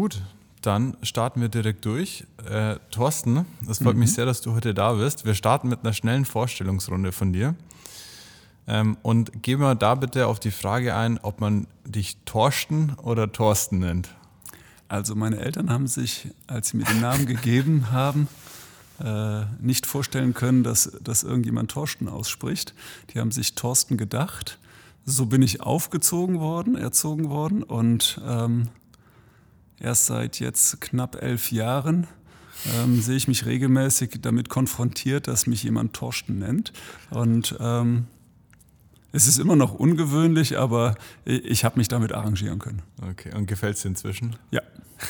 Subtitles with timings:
[0.00, 0.22] Gut,
[0.62, 2.24] dann starten wir direkt durch.
[2.48, 4.00] Äh, Thorsten, es freut mhm.
[4.00, 5.26] mich sehr, dass du heute da bist.
[5.26, 7.54] Wir starten mit einer schnellen Vorstellungsrunde von dir.
[8.66, 13.30] Ähm, und gehen wir da bitte auf die Frage ein, ob man dich Thorsten oder
[13.30, 14.08] Thorsten nennt.
[14.88, 18.26] Also meine Eltern haben sich, als sie mir den Namen gegeben haben,
[19.04, 22.72] äh, nicht vorstellen können, dass, dass irgendjemand Thorsten ausspricht.
[23.12, 24.58] Die haben sich Thorsten gedacht.
[25.04, 28.70] So bin ich aufgezogen worden, erzogen worden und ähm,
[29.80, 32.06] erst seit jetzt knapp elf Jahren
[32.76, 36.72] ähm, sehe ich mich regelmäßig damit konfrontiert, dass mich jemand Thorsten nennt.
[37.10, 38.06] Und ähm,
[39.12, 40.94] es ist immer noch ungewöhnlich, aber
[41.24, 42.82] ich habe mich damit arrangieren können.
[43.10, 44.36] Okay, und gefällt es dir inzwischen?
[44.50, 44.62] Ja.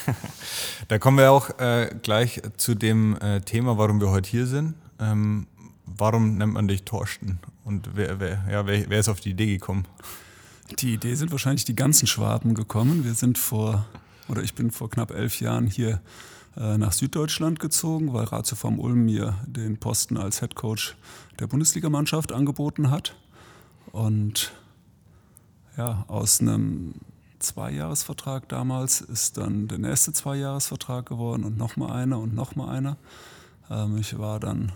[0.89, 4.75] da kommen wir auch äh, gleich zu dem äh, Thema, warum wir heute hier sind.
[5.01, 5.47] Ähm,
[5.85, 7.41] warum nennt man dich Thorsten?
[7.65, 9.87] Und wer, wer, ja, wer, wer ist auf die Idee gekommen?
[10.79, 13.05] Die Idee sind wahrscheinlich die ganzen Schwaben gekommen.
[13.05, 13.87] Wir sind vor
[14.31, 16.01] oder ich bin vor knapp elf Jahren hier
[16.57, 20.97] äh, nach Süddeutschland gezogen, weil Ratio vom Ulm mir den Posten als Head Coach
[21.41, 23.17] der Bundesligamannschaft angeboten hat.
[23.93, 24.53] Und
[25.77, 26.95] ja, aus einem
[27.41, 32.97] Zweijahresvertrag damals ist dann der nächste Zweijahresvertrag geworden und nochmal einer und nochmal einer.
[33.69, 34.73] Ähm, ich war dann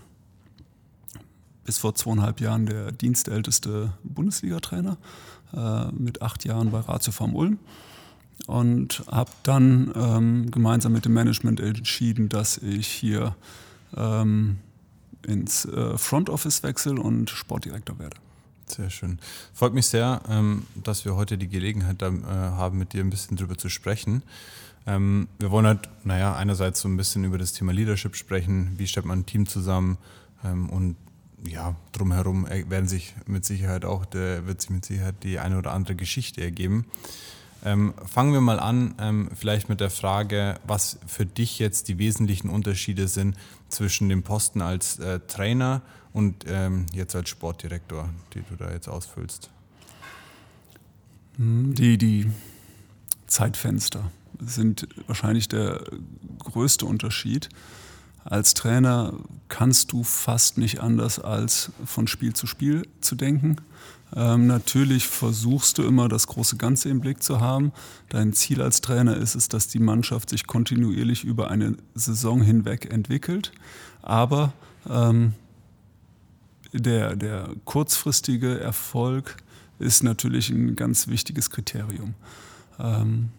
[1.65, 4.97] bis vor zweieinhalb Jahren der dienstälteste Bundesliga-Trainer
[5.55, 7.59] äh, mit acht Jahren bei Ratio vom Ulm
[8.47, 13.35] und habe dann ähm, gemeinsam mit dem Management entschieden, dass ich hier
[13.97, 14.59] ähm,
[15.27, 18.17] ins äh, Front Office wechsle und Sportdirektor werde.
[18.67, 19.19] Sehr schön.
[19.53, 23.11] Freut mich sehr, ähm, dass wir heute die Gelegenheit da, äh, haben, mit dir ein
[23.11, 24.23] bisschen drüber zu sprechen.
[24.87, 28.87] Ähm, wir wollen halt, naja, einerseits so ein bisschen über das Thema Leadership sprechen, wie
[28.87, 29.99] stellt man ein Team zusammen
[30.45, 30.97] ähm, und
[31.47, 35.73] ja, drumherum werden sich mit Sicherheit auch, der, wird sich mit Sicherheit die eine oder
[35.73, 36.87] andere Geschichte ergeben.
[37.65, 41.99] Ähm, fangen wir mal an, ähm, vielleicht mit der Frage, was für dich jetzt die
[41.99, 43.37] wesentlichen Unterschiede sind
[43.71, 45.81] zwischen dem Posten als äh, Trainer
[46.13, 49.49] und ähm, jetzt als Sportdirektor, die du da jetzt ausfüllst.
[51.37, 52.31] Hm, die, die
[53.27, 55.83] Zeitfenster sind wahrscheinlich der
[56.41, 57.49] größte Unterschied.
[58.25, 59.15] Als Trainer
[59.49, 63.57] kannst du fast nicht anders als von Spiel zu Spiel zu denken.
[64.17, 67.73] Ähm, natürlich versuchst du immer das große Ganze im Blick zu haben.
[68.09, 72.93] Dein Ziel als Trainer ist es, dass die Mannschaft sich kontinuierlich über eine Saison hinweg
[72.93, 73.53] entwickelt.
[74.03, 74.53] Aber
[74.89, 75.35] ähm,
[76.73, 79.37] der, der kurzfristige Erfolg
[79.79, 82.15] ist natürlich ein ganz wichtiges Kriterium.
[82.79, 83.31] Ähm,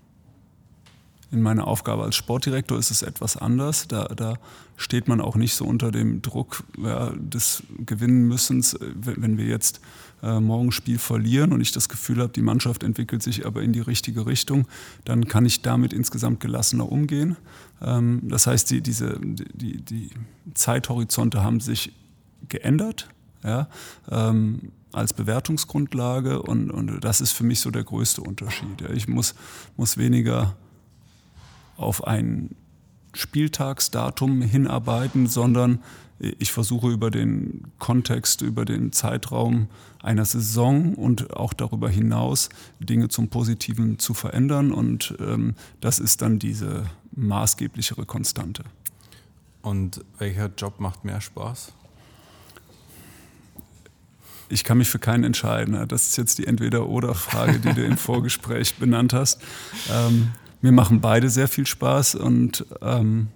[1.32, 3.88] in meiner Aufgabe als Sportdirektor ist es etwas anders.
[3.88, 4.36] Da, da
[4.78, 8.78] steht man auch nicht so unter dem Druck ja, des Gewinnenmüssens.
[8.80, 9.82] Wenn wir jetzt
[10.26, 13.74] äh, morgen Spiel verlieren und ich das Gefühl habe, die Mannschaft entwickelt sich aber in
[13.74, 14.68] die richtige Richtung,
[15.06, 17.38] dann kann ich damit insgesamt gelassener umgehen.
[17.82, 20.10] Ähm, das heißt, die, diese, die, die
[20.56, 21.94] Zeithorizonte haben sich
[22.50, 23.10] geändert.
[23.44, 23.68] Ja,
[24.10, 28.82] ähm, als Bewertungsgrundlage und, und das ist für mich so der größte Unterschied.
[28.82, 28.90] Ja.
[28.90, 29.36] Ich muss,
[29.78, 30.56] muss weniger
[31.78, 32.56] auf ein
[33.14, 35.80] Spieltagsdatum hinarbeiten, sondern
[36.20, 39.68] ich versuche über den Kontext, über den Zeitraum
[40.02, 42.50] einer Saison und auch darüber hinaus
[42.80, 44.72] Dinge zum Positiven zu verändern.
[44.72, 48.64] Und ähm, das ist dann diese maßgeblichere Konstante.
[49.62, 51.74] Und welcher Job macht mehr Spaß?
[54.48, 55.88] Ich kann mich für keinen entscheiden.
[55.88, 59.42] Das ist jetzt die Entweder-Oder-Frage, die du im Vorgespräch benannt hast.
[59.92, 60.32] Ähm,
[60.62, 63.28] mir machen beide sehr viel Spaß und ähm,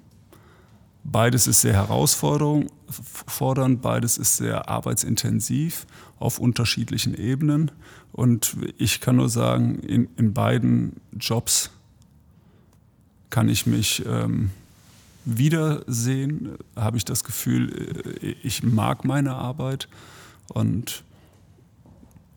[1.12, 5.86] beides ist sehr herausfordernd, beides ist sehr arbeitsintensiv
[6.20, 7.72] auf unterschiedlichen Ebenen.
[8.12, 11.72] Und ich kann nur sagen, in, in beiden Jobs
[13.30, 14.52] kann ich mich ähm,
[15.26, 19.88] wiedersehen, habe ich das Gefühl, äh, ich mag meine Arbeit
[20.48, 21.04] und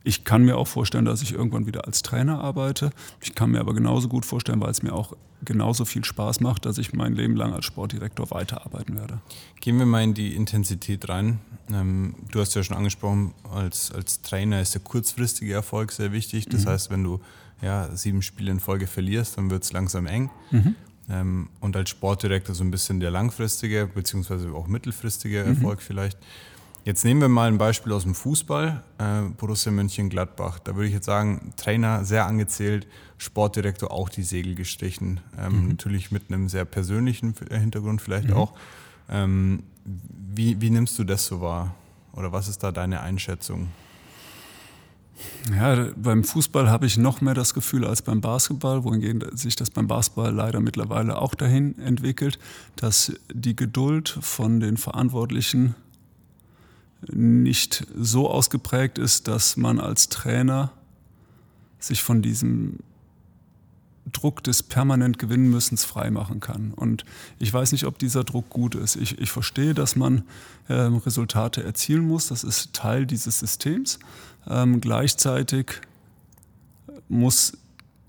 [0.04, 2.90] ich kann mir auch vorstellen, dass ich irgendwann wieder als Trainer arbeite.
[3.20, 6.66] Ich kann mir aber genauso gut vorstellen, weil es mir auch genauso viel Spaß macht,
[6.66, 9.20] dass ich mein Leben lang als Sportdirektor weiterarbeiten werde.
[9.60, 11.40] Gehen wir mal in die Intensität rein.
[11.72, 16.46] Ähm, du hast ja schon angesprochen, als, als Trainer ist der kurzfristige Erfolg sehr wichtig.
[16.46, 16.70] Das mhm.
[16.70, 17.20] heißt, wenn du
[17.60, 20.30] ja, sieben Spiele in Folge verlierst, dann wird es langsam eng.
[20.50, 20.74] Mhm.
[21.08, 25.48] Ähm, und als Sportdirektor so ein bisschen der langfristige, beziehungsweise auch mittelfristige mhm.
[25.48, 26.18] Erfolg vielleicht.
[26.84, 30.58] Jetzt nehmen wir mal ein Beispiel aus dem Fußball, äh, Borussia Mönchengladbach.
[30.58, 32.88] Da würde ich jetzt sagen, Trainer sehr angezählt,
[33.18, 35.20] Sportdirektor auch die Segel gestrichen.
[35.38, 35.68] Ähm, mhm.
[35.68, 38.34] Natürlich mit einem sehr persönlichen Hintergrund vielleicht mhm.
[38.34, 38.54] auch.
[39.08, 41.74] Ähm, wie, wie nimmst du das so wahr?
[42.14, 43.68] Oder was ist da deine Einschätzung?
[45.56, 49.70] Ja, beim Fußball habe ich noch mehr das Gefühl als beim Basketball, wohingegen sich das
[49.70, 52.40] beim Basketball leider mittlerweile auch dahin entwickelt,
[52.74, 55.76] dass die Geduld von den Verantwortlichen
[57.10, 60.72] nicht so ausgeprägt ist, dass man als Trainer
[61.78, 62.78] sich von diesem
[64.10, 66.72] Druck des permanent gewinnen müssens freimachen kann.
[66.74, 67.04] Und
[67.38, 68.96] ich weiß nicht, ob dieser Druck gut ist.
[68.96, 70.24] Ich, ich verstehe, dass man
[70.68, 72.28] äh, Resultate erzielen muss.
[72.28, 73.98] Das ist Teil dieses Systems.
[74.48, 75.80] Ähm, gleichzeitig
[77.08, 77.52] muss,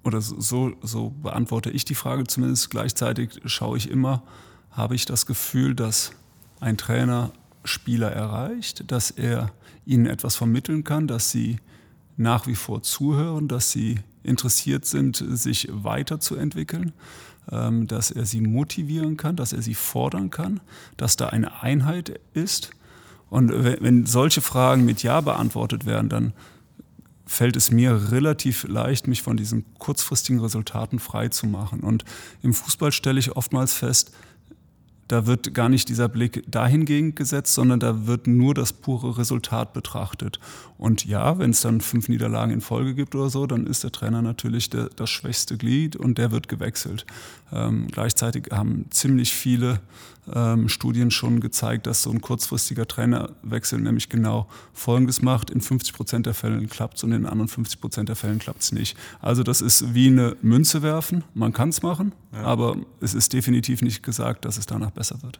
[0.03, 4.23] oder so, so beantworte ich die Frage zumindest, gleichzeitig schaue ich immer,
[4.71, 6.11] habe ich das Gefühl, dass
[6.59, 7.31] ein Trainer
[7.63, 9.51] Spieler erreicht, dass er
[9.85, 11.57] ihnen etwas vermitteln kann, dass sie
[12.17, 16.93] nach wie vor zuhören, dass sie interessiert sind, sich weiterzuentwickeln,
[17.51, 20.61] ähm, dass er sie motivieren kann, dass er sie fordern kann,
[20.97, 22.71] dass da eine Einheit ist.
[23.29, 26.33] Und wenn solche Fragen mit Ja beantwortet werden, dann
[27.25, 31.79] fällt es mir relativ leicht, mich von diesen kurzfristigen Resultaten frei zu machen.
[31.79, 32.05] Und
[32.43, 34.13] im Fußball stelle ich oftmals fest,
[35.13, 39.71] da wird gar nicht dieser Blick dahingehend gesetzt, sondern da wird nur das pure Resultat
[39.71, 40.39] betrachtet.
[40.79, 43.91] Und ja, wenn es dann fünf Niederlagen in Folge gibt oder so, dann ist der
[43.91, 47.05] Trainer natürlich der, das schwächste Glied und der wird gewechselt.
[47.51, 49.81] Ähm, gleichzeitig haben ziemlich viele
[50.33, 55.51] ähm, Studien schon gezeigt, dass so ein kurzfristiger Trainerwechsel nämlich genau Folgendes macht.
[55.51, 58.63] In 50 Prozent der Fällen klappt es und in anderen 50 Prozent der Fällen klappt
[58.63, 58.97] es nicht.
[59.21, 61.23] Also das ist wie eine Münze werfen.
[61.35, 62.43] Man kann es machen, ja.
[62.43, 65.39] aber es ist definitiv nicht gesagt, dass es danach besser wird.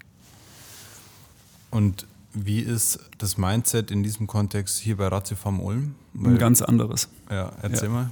[1.71, 5.95] Und wie ist das Mindset in diesem Kontext hier bei Ratiofarm Ulm?
[6.13, 7.09] Weil, ein ganz anderes.
[7.29, 7.93] Ja, erzähl ja.
[7.93, 8.09] mal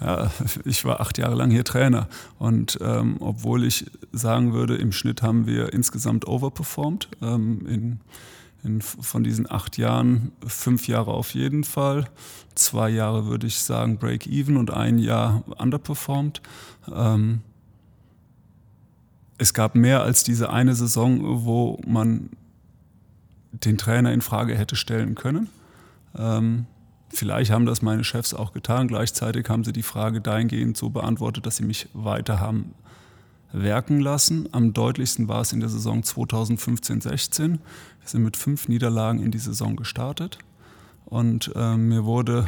[0.00, 0.30] ja,
[0.64, 5.22] ich war acht Jahre lang hier Trainer und ähm, obwohl ich sagen würde, im Schnitt
[5.22, 7.08] haben wir insgesamt overperformed.
[7.22, 8.00] Ähm, in,
[8.62, 12.06] in, von diesen acht Jahren fünf Jahre auf jeden Fall,
[12.54, 16.42] zwei Jahre würde ich sagen Break-Even und ein Jahr underperformed.
[16.92, 17.40] Ähm,
[19.40, 22.30] es gab mehr als diese eine Saison, wo man
[23.52, 25.48] den Trainer in Frage hätte stellen können.
[26.16, 26.66] Ähm,
[27.12, 28.86] Vielleicht haben das meine Chefs auch getan.
[28.86, 32.72] Gleichzeitig haben sie die Frage dahingehend so beantwortet, dass sie mich weiter haben
[33.52, 34.48] werken lassen.
[34.52, 37.48] Am deutlichsten war es in der Saison 2015-16.
[37.48, 37.58] Wir
[38.04, 40.38] sind mit fünf Niederlagen in die Saison gestartet.
[41.04, 42.46] Und äh, mir wurde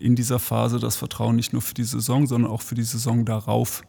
[0.00, 3.24] in dieser Phase das Vertrauen nicht nur für die Saison, sondern auch für die Saison
[3.24, 3.84] darauf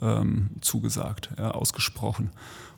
[0.00, 2.30] ähm, zugesagt, ja, ausgesprochen.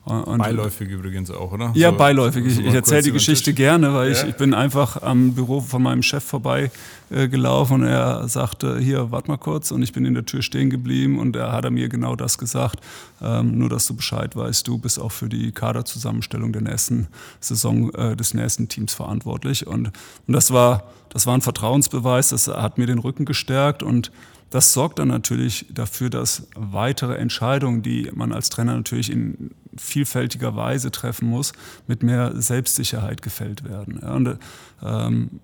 [0.05, 1.71] Und beiläufig übrigens auch, oder?
[1.75, 2.45] Ja, so, beiläufig.
[2.45, 4.21] Ich, ich erzähle die Geschichte gerne, weil ja.
[4.21, 6.71] ich, ich bin einfach am Büro von meinem Chef vorbei
[7.09, 9.71] äh, gelaufen und er sagte, hier, warte mal kurz.
[9.71, 12.37] Und ich bin in der Tür stehen geblieben und er hat er mir genau das
[12.37, 12.81] gesagt.
[13.21, 17.07] Ähm, nur, dass du Bescheid weißt, du bist auch für die Kaderzusammenstellung der nächsten
[17.39, 19.67] Saison äh, des nächsten Teams verantwortlich.
[19.67, 19.91] Und,
[20.27, 24.11] und das, war, das war ein Vertrauensbeweis, das hat mir den Rücken gestärkt und
[24.53, 30.55] das sorgt dann natürlich dafür, dass weitere Entscheidungen, die man als Trainer natürlich in vielfältiger
[30.55, 31.53] Weise treffen muss,
[31.87, 33.99] mit mehr Selbstsicherheit gefällt werden.
[34.03, 34.37] Ja, und,
[34.83, 35.39] ähm,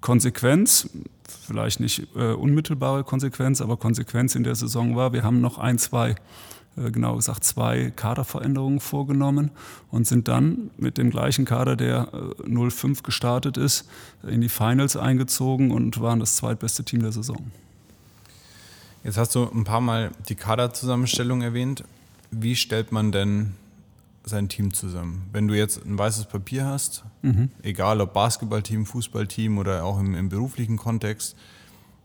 [0.00, 0.90] Konsequenz,
[1.46, 5.78] vielleicht nicht äh, unmittelbare Konsequenz, aber Konsequenz in der Saison war, wir haben noch ein,
[5.78, 6.16] zwei,
[6.76, 9.52] äh, genau gesagt zwei Kaderveränderungen vorgenommen
[9.92, 12.08] und sind dann mit dem gleichen Kader, der
[12.44, 13.88] äh, 05 gestartet ist,
[14.28, 17.52] in die Finals eingezogen und waren das zweitbeste Team der Saison.
[19.08, 21.82] Jetzt hast du ein paar Mal die Kaderzusammenstellung erwähnt.
[22.30, 23.54] Wie stellt man denn
[24.22, 25.26] sein Team zusammen?
[25.32, 27.48] Wenn du jetzt ein weißes Papier hast, mhm.
[27.62, 31.36] egal ob Basketballteam, Fußballteam oder auch im, im, beruflichen Kontext,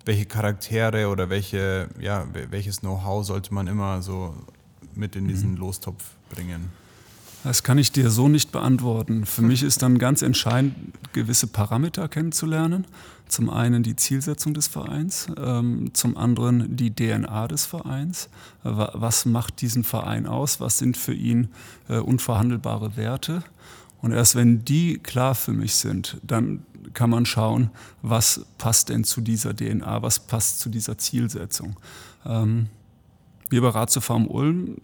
[0.06, 4.34] welche Charaktere oder welche, ja, welches Know-how sollte man immer so
[4.96, 5.58] mit in diesen mhm.
[5.58, 6.70] Lostopf bringen?
[7.44, 9.26] Das kann ich dir so nicht beantworten.
[9.26, 10.76] Für mich ist dann ganz entscheidend,
[11.12, 12.88] gewisse Parameter kennenzulernen.
[13.28, 18.30] Zum einen die Zielsetzung des Vereins, ähm, zum anderen die DNA des Vereins.
[18.64, 20.62] Was macht diesen Verein aus?
[20.62, 21.50] Was sind für ihn
[21.90, 23.44] äh, unverhandelbare Werte?
[24.02, 27.72] Und erst wenn die klar für mich sind, dann kann man schauen,
[28.02, 31.76] was passt denn zu dieser DNA, was passt zu dieser Zielsetzung.
[32.26, 32.68] Ähm,
[33.50, 34.78] wir bei Ratio Farm Ulm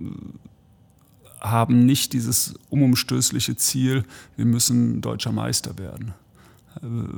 [1.41, 4.03] haben nicht dieses unumstößliche Ziel,
[4.35, 6.13] wir müssen deutscher Meister werden.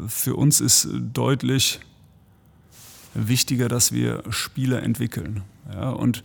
[0.08, 1.80] Für uns ist deutlich
[3.14, 5.44] wichtiger, dass wir Spieler entwickeln.
[5.74, 6.24] Ja, und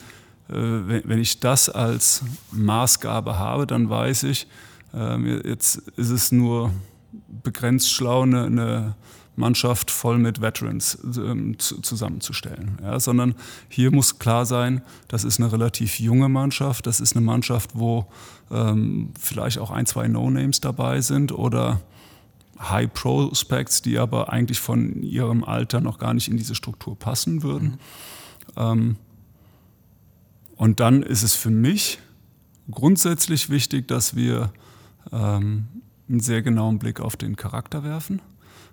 [0.49, 2.23] äh, wenn ich das als
[2.53, 4.47] Maßgabe habe, dann weiß ich,
[4.95, 6.73] äh, jetzt ist es nur
[7.43, 8.97] begrenzt schlau, eine, eine
[9.37, 12.79] Mannschaft voll mit Veterans ähm, zu, zusammenzustellen.
[12.83, 13.35] Ja, sondern
[13.69, 18.07] hier muss klar sein, das ist eine relativ junge Mannschaft, das ist eine Mannschaft, wo
[18.51, 21.81] ähm, vielleicht auch ein, zwei No-Names dabei sind oder
[22.59, 27.43] High Prospects, die aber eigentlich von ihrem Alter noch gar nicht in diese Struktur passen
[27.43, 27.69] würden.
[27.69, 27.77] Mhm.
[28.57, 28.97] Ähm,
[30.57, 31.99] und dann ist es für mich
[32.71, 34.53] grundsätzlich wichtig, dass wir
[35.13, 35.67] ähm,
[36.09, 38.23] einen sehr genauen Blick auf den Charakter werfen.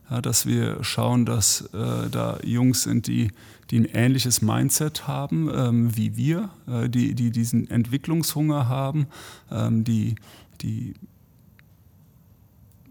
[0.10, 3.32] Ja, dass wir schauen, dass äh, da Jungs sind, die,
[3.70, 9.08] die ein ähnliches Mindset haben ähm, wie wir, äh, die, die diesen Entwicklungshunger haben,
[9.50, 10.16] ähm, die,
[10.62, 10.94] die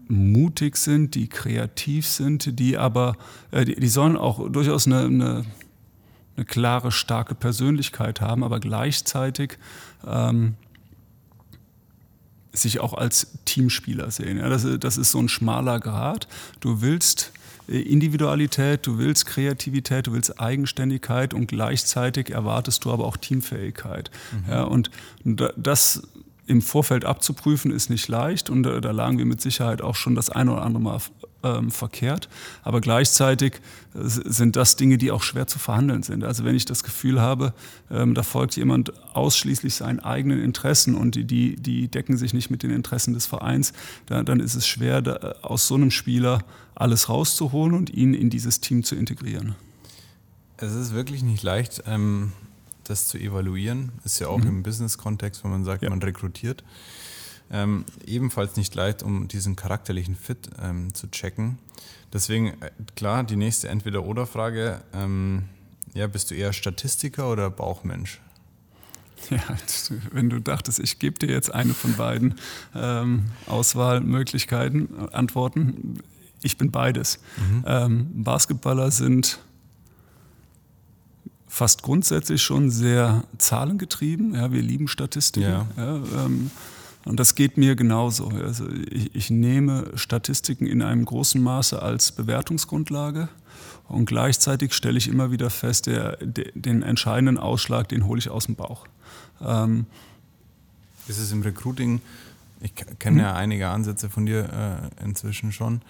[0.07, 3.15] mutig sind, die kreativ sind, die aber,
[3.51, 5.45] äh, die, die, sollen auch durchaus eine, eine,
[6.35, 9.57] eine, klare, starke Persönlichkeit haben, aber gleichzeitig
[10.05, 10.55] ähm,
[12.53, 14.37] sich auch als Teamspieler sehen.
[14.37, 16.27] Ja, das, das ist so ein schmaler Grad.
[16.59, 17.31] Du willst
[17.67, 24.11] äh, Individualität, du willst Kreativität, du willst Eigenständigkeit und gleichzeitig erwartest du aber auch Teamfähigkeit.
[24.31, 24.51] Mhm.
[24.51, 24.91] Ja, und
[25.57, 26.03] das
[26.45, 30.13] im Vorfeld abzuprüfen ist nicht leicht und da, da lagen wir mit Sicherheit auch schon
[30.13, 30.99] das eine oder andere Mal
[31.43, 32.29] ähm, verkehrt.
[32.63, 33.55] Aber gleichzeitig
[33.93, 36.23] äh, sind das Dinge, die auch schwer zu verhandeln sind.
[36.23, 37.53] Also wenn ich das Gefühl habe,
[37.91, 42.49] ähm, da folgt jemand ausschließlich seinen eigenen Interessen und die, die, die decken sich nicht
[42.49, 43.73] mit den Interessen des Vereins,
[44.05, 46.39] da, dann ist es schwer, da, äh, aus so einem Spieler
[46.75, 49.55] alles rauszuholen und ihn in dieses Team zu integrieren.
[50.57, 52.31] Es ist wirklich nicht leicht, ähm,
[52.85, 53.91] das zu evaluieren.
[54.03, 54.47] Ist ja auch mhm.
[54.47, 55.89] im Business-Kontext, wenn man sagt, ja.
[55.89, 56.63] man rekrutiert.
[57.53, 61.59] Ähm, ebenfalls nicht leicht, um diesen charakterlichen Fit ähm, zu checken.
[62.11, 64.81] Deswegen, äh, klar, die nächste Entweder-Oder-Frage.
[64.93, 65.43] Ähm,
[65.93, 68.19] ja, bist du eher Statistiker oder Bauchmensch?
[69.29, 69.39] Ja,
[70.11, 72.35] wenn du dachtest, ich gebe dir jetzt eine von beiden
[72.75, 75.99] ähm, Auswahlmöglichkeiten, äh, Antworten,
[76.41, 77.19] ich bin beides.
[77.37, 77.63] Mhm.
[77.65, 79.39] Ähm, Basketballer sind
[81.47, 84.33] fast grundsätzlich schon sehr zahlengetrieben.
[84.35, 85.47] Ja, wir lieben Statistiken.
[85.47, 85.67] Ja.
[85.77, 85.95] Ja,
[86.25, 86.51] ähm,
[87.05, 88.29] und das geht mir genauso.
[88.29, 93.29] Also ich, ich, nehme Statistiken in einem großen Maße als Bewertungsgrundlage
[93.87, 98.29] und gleichzeitig stelle ich immer wieder fest, der, der, den entscheidenden Ausschlag, den hole ich
[98.29, 98.87] aus dem Bauch.
[99.41, 99.85] Ähm,
[101.07, 102.01] ist es im Recruiting,
[102.61, 105.81] ich kenne ja einige Ansätze von dir äh, inzwischen schon,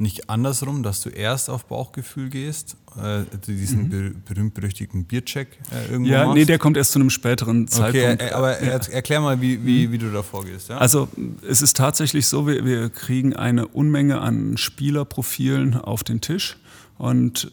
[0.00, 4.22] nicht andersrum, dass du erst auf Bauchgefühl gehst, äh, diesen mhm.
[4.24, 6.36] berühmt-berüchtigten Biercheck äh, irgendwo Ja, machst?
[6.36, 8.22] nee, der kommt erst zu einem späteren Zeitpunkt.
[8.22, 8.76] Okay, aber ja.
[8.90, 9.92] erklär mal, wie, wie, mhm.
[9.92, 10.68] wie du da vorgehst.
[10.68, 10.78] Ja?
[10.78, 11.08] Also
[11.48, 16.56] es ist tatsächlich so, wir, wir kriegen eine Unmenge an Spielerprofilen auf den Tisch
[16.96, 17.50] und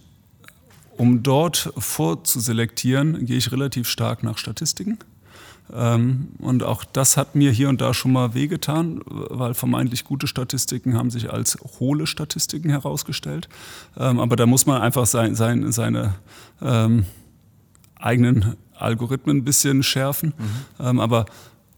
[0.98, 4.98] um dort vorzuselektieren, gehe ich relativ stark nach Statistiken.
[5.74, 10.28] Ähm, und auch das hat mir hier und da schon mal wehgetan, weil vermeintlich gute
[10.28, 13.50] Statistiken haben sich als hohle Statistiken herausgestellt.
[13.98, 16.16] Ähm, aber da muss man einfach sein, sein, seine
[16.62, 17.06] ähm,
[17.96, 20.34] eigenen Algorithmen ein bisschen schärfen.
[20.78, 21.00] Mhm.
[21.00, 21.26] aber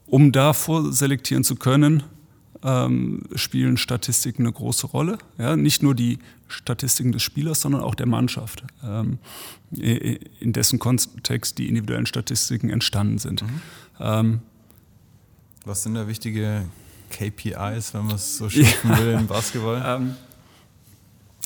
[0.08, 2.04] um da vorselektieren zu können,
[2.64, 5.18] ähm, spielen Statistiken eine große Rolle.
[5.38, 9.20] Ja, nicht nur die Statistiken des Spielers, sondern auch der Mannschaft, ähm,
[9.72, 13.44] in dessen Kontext die individuellen Statistiken entstanden sind.
[13.44, 13.62] Mhm.
[14.00, 14.40] Ähm,
[15.66, 16.66] Was sind da wichtige
[17.10, 19.00] KPIs, wenn man es so schimpfen ja.
[19.00, 19.84] will im Basketball?
[19.86, 20.16] Ähm,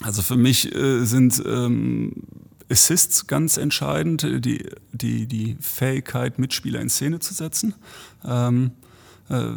[0.04, 2.14] also für mich äh, sind ähm,
[2.70, 7.76] Assists ganz entscheidend, die, die, die Fähigkeit, Mitspieler in Szene zu setzen.
[8.26, 8.72] Ähm,
[9.30, 9.52] äh,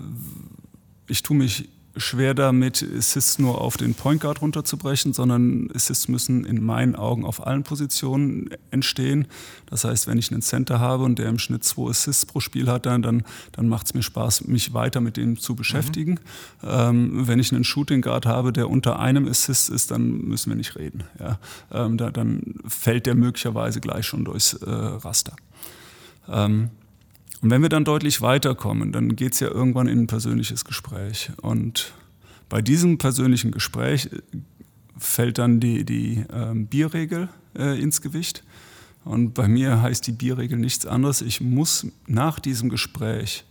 [1.06, 6.44] ich tue mich schwer damit, Assists nur auf den Point Guard runterzubrechen, sondern Assists müssen
[6.44, 9.28] in meinen Augen auf allen Positionen entstehen.
[9.66, 12.68] Das heißt, wenn ich einen Center habe und der im Schnitt zwei Assists pro Spiel
[12.68, 16.18] hat, dann, dann, dann macht es mir Spaß, mich weiter mit dem zu beschäftigen.
[16.62, 16.68] Mhm.
[16.68, 20.56] Ähm, wenn ich einen Shooting Guard habe, der unter einem Assist ist, dann müssen wir
[20.56, 21.04] nicht reden.
[21.20, 21.38] Ja?
[21.70, 25.36] Ähm, da, dann fällt der möglicherweise gleich schon durchs äh, Raster.
[26.28, 26.70] Ähm,
[27.40, 31.30] und wenn wir dann deutlich weiterkommen, dann geht es ja irgendwann in ein persönliches Gespräch.
[31.42, 31.92] Und
[32.48, 34.20] bei diesem persönlichen Gespräch äh,
[34.96, 38.44] fällt dann die, die ähm, Bierregel äh, ins Gewicht.
[39.04, 41.20] Und bei mir heißt die Bierregel nichts anderes.
[41.20, 43.44] Ich muss nach diesem Gespräch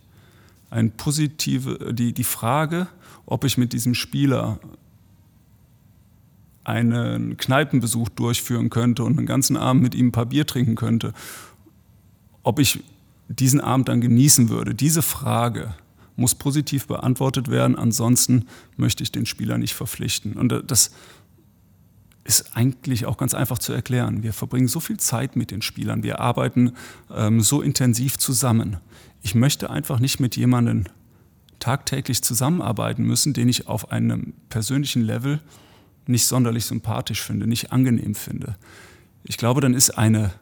[0.70, 2.88] ein positive, die, die Frage,
[3.26, 4.58] ob ich mit diesem Spieler
[6.64, 11.12] einen Kneipenbesuch durchführen könnte und einen ganzen Abend mit ihm ein paar Bier trinken könnte,
[12.42, 12.82] ob ich
[13.28, 14.74] diesen Abend dann genießen würde.
[14.74, 15.74] Diese Frage
[16.16, 20.34] muss positiv beantwortet werden, ansonsten möchte ich den Spieler nicht verpflichten.
[20.34, 20.92] Und das
[22.24, 24.22] ist eigentlich auch ganz einfach zu erklären.
[24.22, 26.72] Wir verbringen so viel Zeit mit den Spielern, wir arbeiten
[27.14, 28.78] ähm, so intensiv zusammen.
[29.22, 30.84] Ich möchte einfach nicht mit jemandem
[31.58, 35.40] tagtäglich zusammenarbeiten müssen, den ich auf einem persönlichen Level
[36.06, 38.56] nicht sonderlich sympathisch finde, nicht angenehm finde.
[39.22, 40.32] Ich glaube, dann ist eine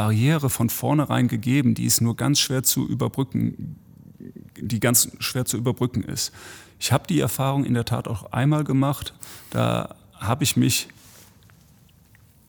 [0.00, 3.76] Barriere von vornherein gegeben, die ist nur ganz schwer zu überbrücken
[4.56, 6.32] die ganz schwer zu überbrücken ist.
[6.78, 9.14] Ich habe die Erfahrung in der Tat auch einmal gemacht.
[9.50, 10.88] Da habe ich mich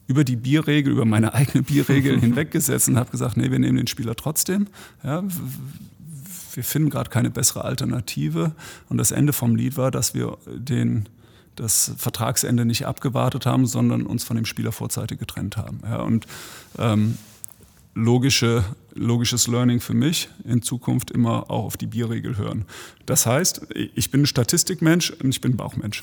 [0.06, 3.86] über die Bierregel, über meine eigene Bierregel hinweggesetzt und habe gesagt, nee, wir nehmen den
[3.86, 4.66] Spieler trotzdem.
[5.02, 5.22] Ja,
[6.54, 8.52] wir finden gerade keine bessere Alternative.
[8.88, 11.08] Und das Ende vom Lied war, dass wir den,
[11.56, 15.80] das Vertragsende nicht abgewartet haben, sondern uns von dem Spieler vorzeitig getrennt haben.
[15.84, 16.26] Ja, und
[16.78, 17.16] ähm,
[17.94, 22.64] logische, logisches Learning für mich, in Zukunft immer auch auf die Bierregel hören.
[23.06, 26.02] Das heißt, ich bin Statistikmensch und ich bin Bauchmensch.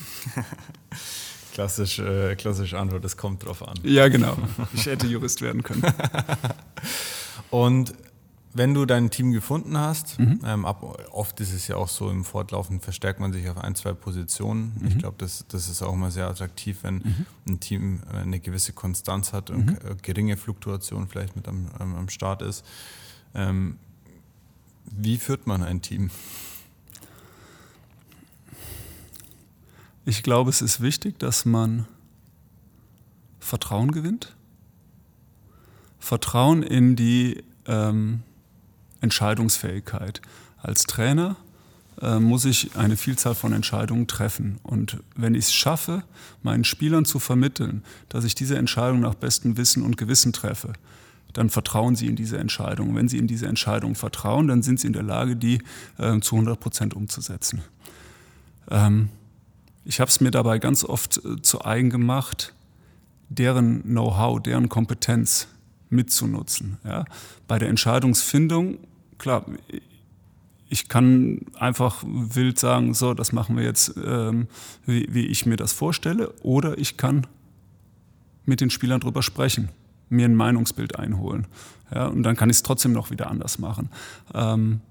[1.54, 3.78] Klassisch, äh, klassische Antwort, es kommt drauf an.
[3.84, 4.38] Ja, genau.
[4.74, 5.84] Ich hätte Jurist werden können.
[7.50, 7.94] und
[8.54, 10.40] wenn du dein Team gefunden hast, mhm.
[10.44, 13.76] ähm, ab, oft ist es ja auch so, im Fortlaufen verstärkt man sich auf ein,
[13.76, 14.76] zwei Positionen.
[14.80, 14.88] Mhm.
[14.88, 17.26] Ich glaube, das, das ist auch immer sehr attraktiv, wenn mhm.
[17.48, 19.98] ein Team äh, eine gewisse Konstanz hat und mhm.
[20.02, 22.66] geringe Fluktuation vielleicht mit am, am Start ist.
[23.36, 23.78] Ähm,
[24.86, 26.10] wie führt man ein Team?
[30.06, 31.86] Ich glaube, es ist wichtig, dass man
[33.40, 34.36] Vertrauen gewinnt.
[36.00, 38.24] Vertrauen in die ähm,
[39.02, 40.22] Entscheidungsfähigkeit.
[40.62, 41.36] Als Trainer
[42.02, 44.60] äh, muss ich eine Vielzahl von Entscheidungen treffen.
[44.64, 46.04] Und wenn ich es schaffe,
[46.44, 50.74] meinen Spielern zu vermitteln, dass ich diese Entscheidung nach bestem Wissen und Gewissen treffe,
[51.34, 52.96] dann vertrauen sie in diese Entscheidung.
[52.96, 55.62] wenn sie in diese Entscheidung vertrauen, dann sind sie in der Lage, die
[55.98, 57.62] äh, zu 100 Prozent umzusetzen.
[58.70, 59.10] Ähm,
[59.86, 62.54] ich habe es mir dabei ganz oft äh, zu eigen gemacht,
[63.30, 65.48] deren Know-how, deren Kompetenz
[65.90, 66.78] mitzunutzen.
[66.84, 67.06] Ja.
[67.48, 68.78] Bei der Entscheidungsfindung
[69.20, 69.46] klar,
[70.70, 74.48] ich kann einfach wild sagen, so, das machen wir jetzt, ähm,
[74.86, 77.28] wie, wie, ich mir das vorstelle, oder ich kann
[78.46, 79.70] mit den Spielern drüber sprechen,
[80.10, 81.48] mir ein Meinungsbild einholen.
[81.94, 83.90] Ja, und dann kann ich es trotzdem noch wieder anders machen.
[84.34, 84.82] Ähm,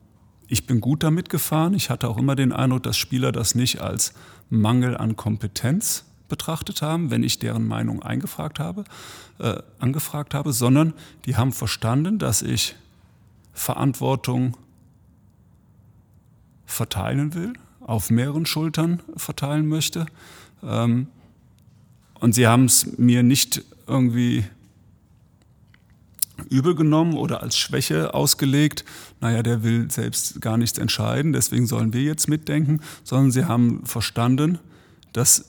[0.48, 1.74] ich bin gut damit gefahren.
[1.74, 4.14] Ich hatte auch immer den Eindruck, dass Spieler das nicht als
[4.50, 8.84] Mangel an Kompetenz betrachtet haben, wenn ich deren Meinung eingefragt habe,
[9.38, 10.94] äh, angefragt habe, sondern
[11.24, 12.76] die haben verstanden, dass ich
[13.58, 14.56] Verantwortung
[16.64, 20.06] verteilen will, auf mehreren Schultern verteilen möchte.
[20.62, 21.08] Ähm,
[22.20, 24.44] und sie haben es mir nicht irgendwie
[26.50, 28.84] übel genommen oder als Schwäche ausgelegt,
[29.20, 33.84] naja, der will selbst gar nichts entscheiden, deswegen sollen wir jetzt mitdenken, sondern sie haben
[33.84, 34.58] verstanden,
[35.12, 35.46] das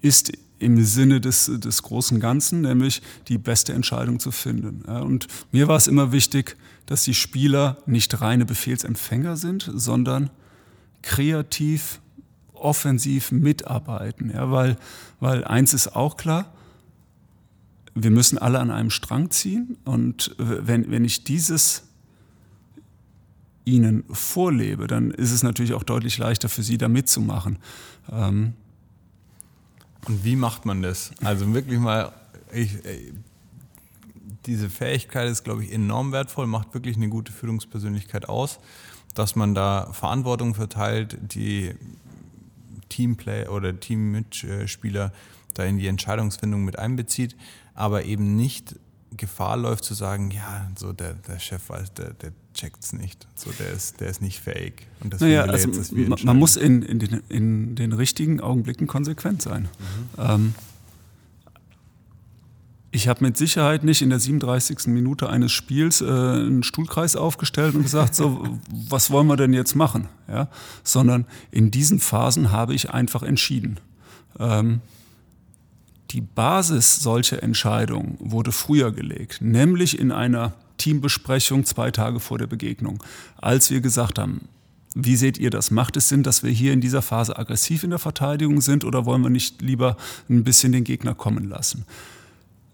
[0.00, 0.32] ist
[0.64, 4.82] im Sinne des, des großen Ganzen, nämlich die beste Entscheidung zu finden.
[4.82, 10.30] Und mir war es immer wichtig, dass die Spieler nicht reine Befehlsempfänger sind, sondern
[11.02, 12.00] kreativ,
[12.54, 14.30] offensiv mitarbeiten.
[14.30, 14.76] Ja, weil,
[15.20, 16.52] weil eins ist auch klar,
[17.94, 19.76] wir müssen alle an einem Strang ziehen.
[19.84, 21.84] Und wenn, wenn ich dieses
[23.64, 27.58] ihnen vorlebe, dann ist es natürlich auch deutlich leichter für sie, da mitzumachen.
[28.10, 28.54] Ähm,
[30.06, 31.12] und wie macht man das?
[31.22, 32.12] Also wirklich mal,
[32.52, 32.78] ich,
[34.46, 38.58] diese Fähigkeit ist, glaube ich, enorm wertvoll, macht wirklich eine gute Führungspersönlichkeit aus,
[39.14, 41.74] dass man da Verantwortung verteilt, die
[42.88, 45.12] Teamplay oder Teammitspieler
[45.54, 47.36] da in die Entscheidungsfindung mit einbezieht,
[47.74, 48.76] aber eben nicht
[49.16, 53.26] Gefahr läuft zu sagen, ja, so der, der Chef weiß, der, der checkt es nicht.
[53.34, 54.86] So, der ist, der ist nicht fähig.
[55.00, 59.42] Und deswegen naja, also man, man muss in, in, den, in den richtigen Augenblicken konsequent
[59.42, 59.62] sein.
[59.62, 59.68] Mhm.
[60.18, 60.54] Ähm,
[62.94, 64.86] ich habe mit Sicherheit nicht in der 37.
[64.86, 69.74] Minute eines Spiels äh, einen Stuhlkreis aufgestellt und gesagt, so, was wollen wir denn jetzt
[69.74, 70.08] machen?
[70.28, 70.48] Ja?
[70.84, 73.80] Sondern in diesen Phasen habe ich einfach entschieden.
[74.38, 74.80] Ähm,
[76.14, 82.46] die Basis solcher Entscheidungen wurde früher gelegt, nämlich in einer Teambesprechung zwei Tage vor der
[82.46, 83.02] Begegnung,
[83.36, 84.48] als wir gesagt haben,
[84.94, 85.72] wie seht ihr das?
[85.72, 89.06] Macht es Sinn, dass wir hier in dieser Phase aggressiv in der Verteidigung sind oder
[89.06, 89.96] wollen wir nicht lieber
[90.30, 91.84] ein bisschen den Gegner kommen lassen?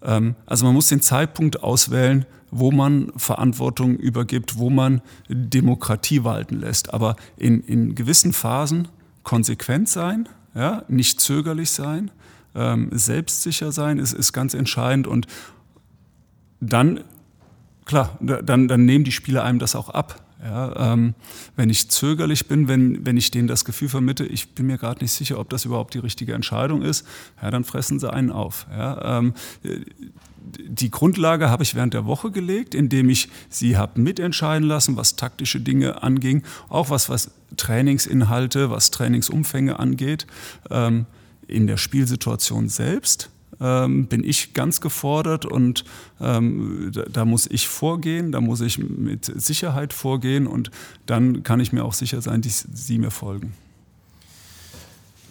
[0.03, 6.59] Ähm, also man muss den Zeitpunkt auswählen, wo man Verantwortung übergibt, wo man Demokratie walten
[6.59, 6.93] lässt.
[6.93, 8.87] Aber in, in gewissen Phasen
[9.23, 12.11] konsequent sein, ja, nicht zögerlich sein,
[12.55, 15.27] ähm, selbstsicher sein ist, ist ganz entscheidend und
[16.59, 17.01] dann,
[17.85, 20.23] klar, dann, dann nehmen die Spieler einem das auch ab.
[20.43, 21.13] Ja, ähm,
[21.55, 25.03] wenn ich zögerlich bin, wenn, wenn ich denen das Gefühl vermitte, ich bin mir gerade
[25.03, 27.05] nicht sicher, ob das überhaupt die richtige Entscheidung ist,
[27.41, 28.65] ja, dann fressen sie einen auf.
[28.71, 29.35] Ja, ähm,
[30.43, 35.15] die Grundlage habe ich während der Woche gelegt, indem ich sie habe mitentscheiden lassen, was
[35.15, 40.25] taktische Dinge anging, auch was, was Trainingsinhalte, was Trainingsumfänge angeht.
[40.71, 41.05] Ähm,
[41.51, 43.29] in der Spielsituation selbst
[43.61, 45.85] ähm, bin ich ganz gefordert und
[46.19, 50.71] ähm, da, da, muss ich vorgehen, da muss ich mit Sicherheit vorgehen und
[51.05, 53.53] dann kann ich mir auch sicher sein, dass sie mir folgen.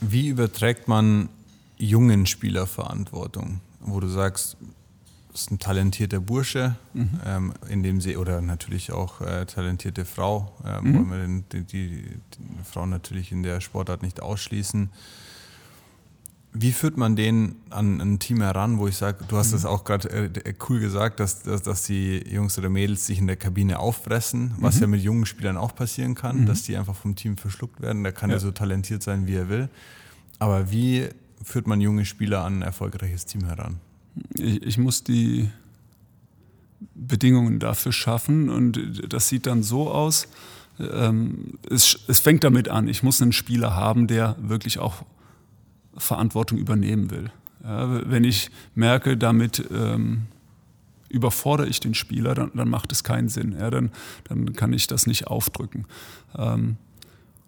[0.00, 1.28] Wie überträgt man
[1.76, 4.56] jungen Spieler Verantwortung, wo du sagst,
[5.33, 7.20] das ist ein talentierter Bursche, mhm.
[7.24, 11.11] ähm, in dem sie, oder natürlich auch äh, talentierte Frau, äh, mhm.
[11.11, 14.90] wollen wir die, die, die Frau natürlich in der Sportart nicht ausschließen.
[16.53, 19.69] Wie führt man den an ein Team heran, wo ich sage, du hast es mhm.
[19.69, 23.37] auch gerade äh, cool gesagt, dass, dass, dass die Jungs oder Mädels sich in der
[23.37, 24.81] Kabine auffressen, was mhm.
[24.81, 26.47] ja mit jungen Spielern auch passieren kann, mhm.
[26.47, 28.03] dass die einfach vom Team verschluckt werden.
[28.03, 28.37] Da kann ja.
[28.37, 29.69] er so talentiert sein, wie er will.
[30.41, 31.09] Aber wie
[31.43, 33.79] führt man junge Spieler an ein erfolgreiches Team heran?
[34.35, 35.51] Ich, ich muss die
[36.95, 40.27] Bedingungen dafür schaffen und das sieht dann so aus.
[40.79, 45.05] Ähm, es, es fängt damit an, ich muss einen Spieler haben, der wirklich auch
[46.01, 47.31] Verantwortung übernehmen will.
[47.63, 50.23] Ja, wenn ich merke, damit ähm,
[51.09, 53.57] überfordere ich den Spieler, dann, dann, macht es keinen Sinn.
[53.59, 53.91] Ja, dann,
[54.25, 55.87] dann kann ich das nicht aufdrücken.
[56.37, 56.77] Ähm,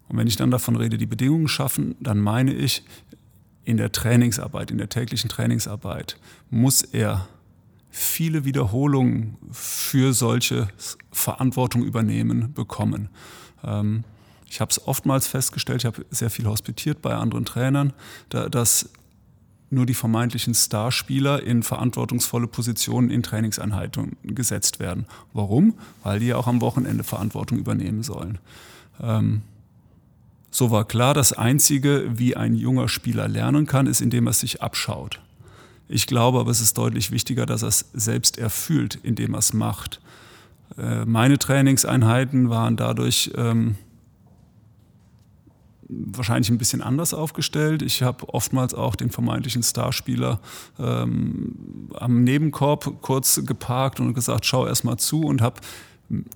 [0.09, 2.85] und wenn ich dann davon rede, die Bedingungen schaffen, dann meine ich,
[3.65, 6.19] in der Trainingsarbeit, in der täglichen Trainingsarbeit
[6.51, 7.29] muss er
[7.91, 10.69] viele Wiederholungen für solche
[11.13, 13.09] Verantwortung übernehmen bekommen.
[13.63, 14.05] Ähm,
[14.53, 17.95] ich habe es oftmals festgestellt, ich habe sehr viel hospitiert bei anderen Trainern,
[18.29, 18.91] da, dass
[19.71, 25.07] nur die vermeintlichen Starspieler in verantwortungsvolle Positionen in Trainingseinheiten gesetzt werden.
[25.33, 25.73] Warum?
[26.03, 28.41] Weil die ja auch am Wochenende Verantwortung übernehmen sollen.
[29.01, 29.41] Ähm,
[30.51, 34.61] so war klar, das Einzige, wie ein junger Spieler lernen kann, ist, indem er sich
[34.61, 35.23] abschaut.
[35.89, 39.55] Ich glaube aber, es ist deutlich wichtiger, dass er es selbst erfüllt, indem er es
[39.55, 40.03] macht.
[40.77, 43.77] Äh, meine Trainingseinheiten waren dadurch ähm,
[46.07, 47.83] wahrscheinlich ein bisschen anders aufgestellt.
[47.83, 50.41] Ich habe oftmals auch den vermeintlichen Starspieler
[50.79, 55.61] ähm, am Nebenkorb kurz geparkt und gesagt, schau erst mal zu und habe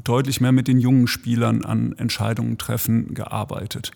[0.04, 3.90] deutlich mehr mit den jungen Spielern an Entscheidungen treffen gearbeitet.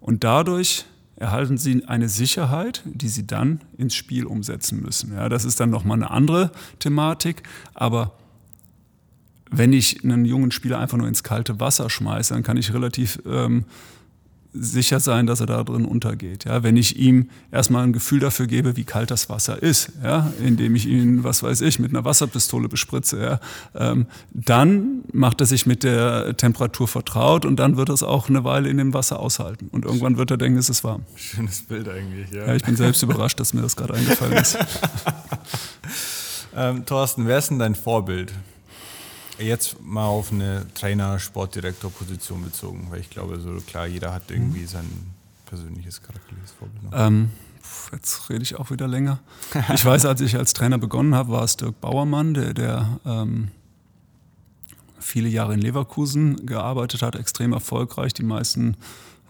[0.00, 0.84] Und dadurch
[1.16, 5.14] erhalten sie eine Sicherheit, die sie dann ins Spiel umsetzen müssen.
[5.14, 8.12] Ja, das ist dann nochmal eine andere Thematik, aber
[9.50, 13.20] wenn ich einen jungen Spieler einfach nur ins kalte Wasser schmeiße, dann kann ich relativ
[13.26, 13.66] ähm,
[14.52, 16.44] sicher sein, dass er da drin untergeht.
[16.44, 20.32] Ja, wenn ich ihm erstmal ein Gefühl dafür gebe, wie kalt das Wasser ist, ja,
[20.44, 23.40] indem ich ihn, was weiß ich, mit einer Wasserpistole bespritze, ja,
[23.74, 28.28] ähm, dann macht er sich mit der Temperatur vertraut und dann wird er es auch
[28.28, 29.68] eine Weile in dem Wasser aushalten.
[29.72, 31.04] Und irgendwann wird er denken, es ist warm.
[31.16, 32.46] Schönes Bild eigentlich, ja.
[32.46, 34.58] ja ich bin selbst überrascht, dass mir das gerade eingefallen ist.
[36.56, 38.32] ähm, Thorsten, wer ist denn dein Vorbild?
[39.38, 44.86] Jetzt mal auf eine Trainer-Sportdirektor-Position bezogen, weil ich glaube, so klar, jeder hat irgendwie sein
[45.46, 46.92] persönliches charakterliches Vorbild.
[46.92, 47.30] Ähm,
[47.92, 49.20] jetzt rede ich auch wieder länger.
[49.74, 53.48] Ich weiß, als ich als Trainer begonnen habe, war es Dirk Bauermann, der, der ähm,
[54.98, 58.76] viele Jahre in Leverkusen gearbeitet hat, extrem erfolgreich, die meisten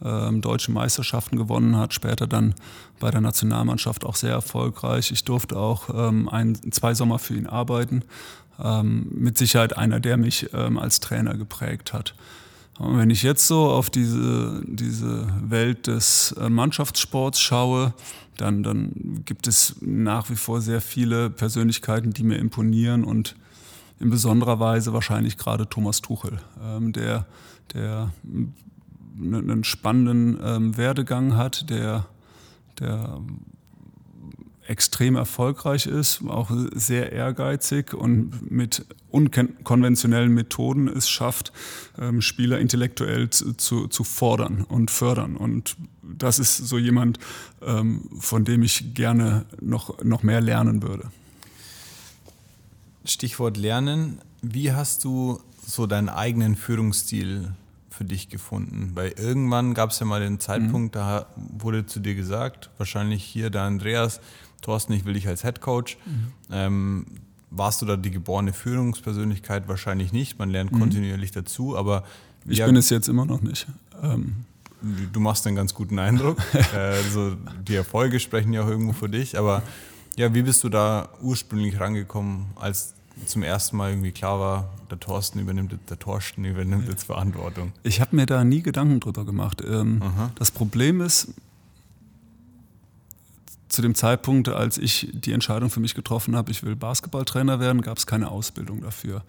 [0.04, 2.54] ähm, deutsche Meisterschaften gewonnen hat, später dann
[3.00, 5.10] bei der Nationalmannschaft auch sehr erfolgreich.
[5.10, 8.02] Ich durfte auch ähm, ein, zwei Sommer für ihn arbeiten
[8.62, 12.14] ähm, mit Sicherheit einer, der mich ähm, als Trainer geprägt hat.
[12.78, 17.92] Und wenn ich jetzt so auf diese, diese Welt des äh, Mannschaftssports schaue,
[18.36, 23.36] dann, dann gibt es nach wie vor sehr viele Persönlichkeiten, die mir imponieren und
[24.00, 27.26] in besonderer Weise wahrscheinlich gerade Thomas Tuchel, ähm, der,
[27.74, 28.10] der
[29.20, 32.06] einen spannenden ähm, Werdegang hat, der,
[32.78, 33.20] der
[34.66, 41.52] extrem erfolgreich ist, auch sehr ehrgeizig und mit unkonventionellen Methoden es schafft,
[41.98, 45.36] ähm, Spieler intellektuell zu, zu, zu, fordern und fördern.
[45.36, 47.18] Und das ist so jemand,
[47.60, 51.10] ähm, von dem ich gerne noch, noch mehr lernen würde.
[53.04, 54.20] Stichwort Lernen.
[54.42, 57.52] Wie hast du so deinen eigenen Führungsstil
[58.02, 58.90] für dich gefunden?
[58.94, 60.98] Weil irgendwann gab es ja mal den Zeitpunkt, mhm.
[60.98, 64.20] da wurde zu dir gesagt, wahrscheinlich hier der Andreas,
[64.60, 65.98] Thorsten, ich will dich als Head Coach.
[66.04, 66.32] Mhm.
[66.50, 67.06] Ähm,
[67.50, 69.68] warst du da die geborene Führungspersönlichkeit?
[69.68, 70.38] Wahrscheinlich nicht.
[70.38, 70.80] Man lernt mhm.
[70.80, 72.04] kontinuierlich dazu, aber.
[72.46, 73.66] Ich ja, bin es jetzt immer noch nicht.
[74.02, 74.44] Ähm.
[75.12, 76.38] Du machst einen ganz guten Eindruck.
[76.74, 77.36] also
[77.68, 79.38] die Erfolge sprechen ja auch irgendwo für dich.
[79.38, 79.62] Aber
[80.16, 82.94] ja, wie bist du da ursprünglich rangekommen, als
[83.26, 87.72] zum ersten Mal irgendwie klar war, der Thorsten übernimmt, der Thorsten übernimmt jetzt Verantwortung?
[87.82, 89.62] Ich habe mir da nie Gedanken drüber gemacht.
[89.66, 90.02] Ähm,
[90.34, 91.34] das Problem ist,
[93.72, 97.80] zu dem Zeitpunkt, als ich die Entscheidung für mich getroffen habe, ich will Basketballtrainer werden,
[97.80, 99.24] gab es keine Ausbildung dafür.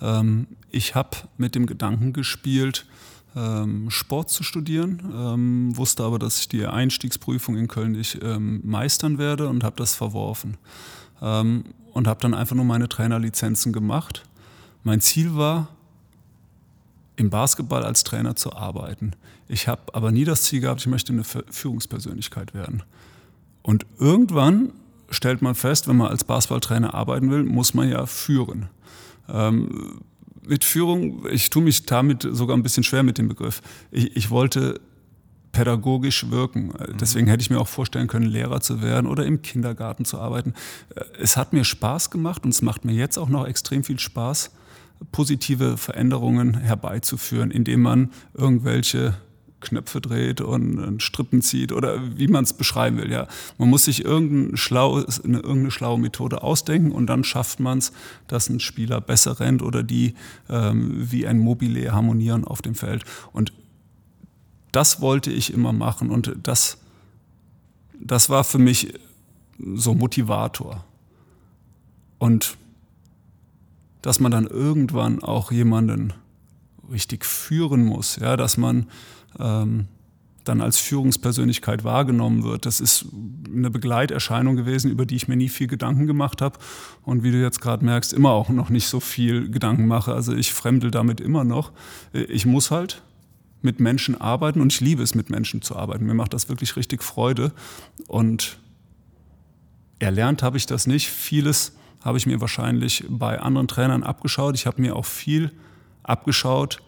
[0.00, 2.86] Ähm, ich habe mit dem Gedanken gespielt,
[3.36, 8.60] ähm, Sport zu studieren, ähm, wusste aber, dass ich die Einstiegsprüfung in Köln nicht ähm,
[8.64, 10.56] meistern werde und habe das verworfen.
[11.92, 14.24] Und habe dann einfach nur meine Trainerlizenzen gemacht.
[14.82, 15.68] Mein Ziel war,
[17.16, 19.12] im Basketball als Trainer zu arbeiten.
[19.48, 22.82] Ich habe aber nie das Ziel gehabt, ich möchte eine Führungspersönlichkeit werden.
[23.62, 24.72] Und irgendwann
[25.10, 28.68] stellt man fest, wenn man als Basketballtrainer arbeiten will, muss man ja führen.
[29.28, 30.00] Ähm,
[30.44, 33.62] mit Führung, ich tue mich damit sogar ein bisschen schwer mit dem Begriff.
[33.90, 34.80] Ich, ich wollte
[35.52, 36.68] pädagogisch wirken.
[36.68, 36.96] Mhm.
[37.00, 40.54] Deswegen hätte ich mir auch vorstellen können, Lehrer zu werden oder im Kindergarten zu arbeiten.
[41.20, 44.50] Es hat mir Spaß gemacht und es macht mir jetzt auch noch extrem viel Spaß,
[45.10, 49.14] positive Veränderungen herbeizuführen, indem man irgendwelche
[49.62, 53.10] Knöpfe dreht und Strippen zieht oder wie man es beschreiben will.
[53.10, 53.28] Ja.
[53.58, 57.92] Man muss sich irgendein schlau, eine, irgendeine schlaue Methode ausdenken und dann schafft man es,
[58.26, 60.14] dass ein Spieler besser rennt oder die
[60.50, 63.04] ähm, wie ein Mobile harmonieren auf dem Feld.
[63.32, 63.52] Und
[64.72, 66.78] das wollte ich immer machen und das,
[68.00, 68.94] das war für mich
[69.58, 70.84] so Motivator.
[72.18, 72.56] Und
[74.00, 76.12] dass man dann irgendwann auch jemanden
[76.90, 78.86] richtig führen muss, ja, dass man
[79.38, 79.86] ähm,
[80.44, 82.66] dann als Führungspersönlichkeit wahrgenommen wird.
[82.66, 83.06] Das ist
[83.46, 86.58] eine Begleiterscheinung gewesen, über die ich mir nie viel Gedanken gemacht habe
[87.04, 90.12] und wie du jetzt gerade merkst, immer auch noch nicht so viel Gedanken mache.
[90.12, 91.72] Also ich fremdel damit immer noch.
[92.12, 93.02] Ich muss halt
[93.62, 96.06] mit Menschen arbeiten und ich liebe es, mit Menschen zu arbeiten.
[96.06, 97.52] Mir macht das wirklich richtig Freude
[98.08, 98.58] und
[99.98, 101.08] erlernt habe ich das nicht.
[101.08, 101.72] Vieles
[102.02, 104.56] habe ich mir wahrscheinlich bei anderen Trainern abgeschaut.
[104.56, 105.52] Ich habe mir auch viel
[106.02, 106.82] abgeschaut,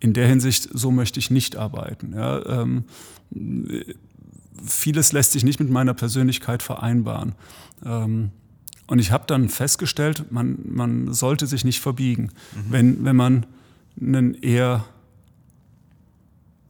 [0.00, 2.14] in der Hinsicht, so möchte ich nicht arbeiten.
[2.14, 2.84] Ja, ähm,
[4.64, 7.34] vieles lässt sich nicht mit meiner Persönlichkeit vereinbaren.
[7.84, 8.30] Ähm,
[8.86, 12.30] und ich habe dann festgestellt, man, man sollte sich nicht verbiegen.
[12.54, 12.72] Mhm.
[12.72, 13.46] Wenn, wenn man
[14.00, 14.84] einen eher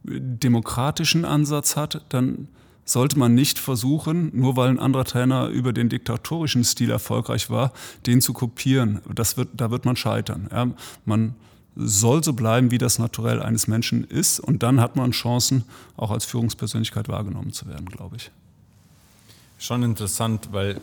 [0.03, 2.47] demokratischen Ansatz hat, dann
[2.85, 7.71] sollte man nicht versuchen, nur weil ein anderer Trainer über den diktatorischen Stil erfolgreich war,
[8.07, 9.01] den zu kopieren.
[9.13, 10.49] Das wird, da wird man scheitern.
[10.51, 10.71] Ja,
[11.05, 11.35] man
[11.75, 14.39] soll so bleiben, wie das Naturell eines Menschen ist.
[14.39, 15.63] Und dann hat man Chancen,
[15.97, 18.31] auch als Führungspersönlichkeit wahrgenommen zu werden, glaube ich.
[19.59, 20.81] Schon interessant, weil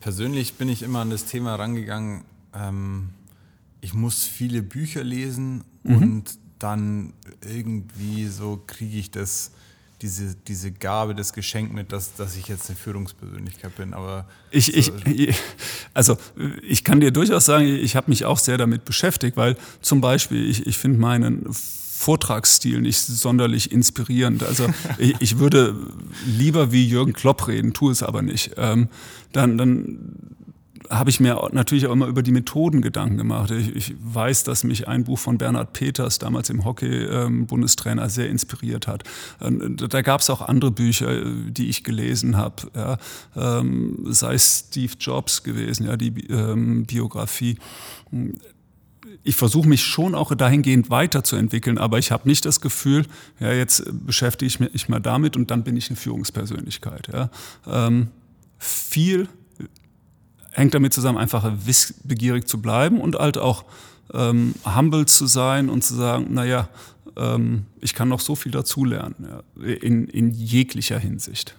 [0.00, 2.22] persönlich bin ich immer an das Thema rangegangen,
[2.54, 3.10] ähm,
[3.80, 5.96] ich muss viele Bücher lesen mhm.
[5.96, 9.50] und dann irgendwie so kriege ich das
[10.02, 13.92] diese, diese Gabe, das Geschenk mit, dass, dass ich jetzt eine Führungspersönlichkeit bin.
[13.92, 14.92] Aber ich, ich,
[15.94, 16.16] also
[16.62, 20.48] ich kann dir durchaus sagen, ich habe mich auch sehr damit beschäftigt, weil zum Beispiel
[20.48, 24.42] ich, ich finde meinen Vortragsstil nicht sonderlich inspirierend.
[24.42, 24.68] Also
[24.98, 25.76] ich, ich, würde
[26.26, 28.52] lieber wie Jürgen Klopp reden, tue es aber nicht.
[28.56, 28.88] Ähm,
[29.32, 29.98] dann, dann
[30.90, 33.50] habe ich mir natürlich auch immer über die Methoden Gedanken gemacht.
[33.52, 38.28] Ich, ich weiß, dass mich ein Buch von Bernhard Peters, damals im Hockey-Bundestrainer, ähm, sehr
[38.28, 39.04] inspiriert hat.
[39.40, 42.98] Ähm, da gab es auch andere Bücher, die ich gelesen habe, ja,
[43.36, 47.56] ähm, sei Steve Jobs gewesen, ja, die ähm, Biografie
[49.22, 53.06] ich versuche mich schon auch dahingehend weiterzuentwickeln, aber ich habe nicht das Gefühl,
[53.38, 57.08] ja, jetzt beschäftige ich mich mal damit und dann bin ich eine Führungspersönlichkeit.
[57.12, 57.30] Ja.
[57.66, 58.08] Ähm,
[58.58, 59.28] viel
[60.52, 63.64] hängt damit zusammen, einfach wissbegierig zu bleiben und halt auch
[64.12, 66.68] ähm, humble zu sein und zu sagen, naja,
[67.16, 71.56] ähm, ich kann noch so viel dazulernen, ja, in, in jeglicher Hinsicht.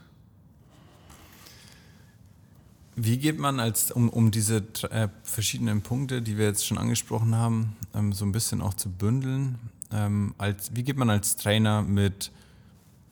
[2.96, 7.36] Wie geht man als, um, um diese äh, verschiedenen Punkte, die wir jetzt schon angesprochen
[7.36, 9.58] haben, ähm, so ein bisschen auch zu bündeln,
[9.92, 12.32] ähm, als, wie geht man als Trainer mit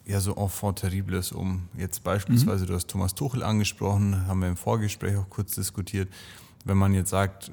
[0.10, 1.70] ja so enfant terribles um.
[1.78, 2.68] Jetzt beispielsweise, mhm.
[2.70, 6.10] du hast Thomas Tuchel angesprochen, haben wir im Vorgespräch auch kurz diskutiert.
[6.66, 7.52] Wenn man jetzt sagt,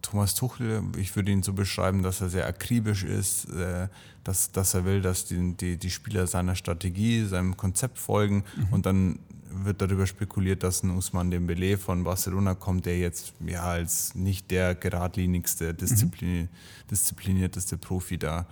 [0.00, 3.88] Thomas Tuchel, ich würde ihn so beschreiben, dass er sehr akribisch ist, äh,
[4.22, 8.72] dass, dass er will, dass die, die, die Spieler seiner Strategie, seinem Konzept folgen mhm.
[8.72, 9.18] und dann
[9.50, 14.50] wird darüber spekuliert, dass ein Usman Dembele von Barcelona kommt, der jetzt ja als nicht
[14.50, 16.48] der geradlinigste, disziplin, mhm.
[16.90, 18.46] disziplinierteste Profi da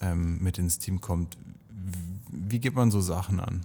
[0.00, 1.36] ähm, mit ins Team kommt.
[2.30, 3.64] Wie geht man so Sachen an?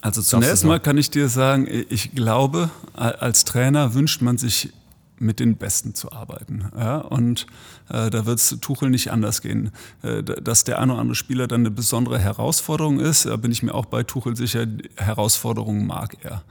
[0.00, 4.72] Also zunächst mal kann ich dir sagen, ich glaube, als Trainer wünscht man sich
[5.20, 6.70] mit den Besten zu arbeiten.
[6.76, 6.98] Ja?
[6.98, 7.46] Und
[7.88, 9.70] äh, da wird es Tuchel nicht anders gehen.
[10.02, 13.62] Äh, dass der eine oder andere Spieler dann eine besondere Herausforderung ist, da bin ich
[13.62, 16.42] mir auch bei Tuchel sicher, Herausforderungen mag er.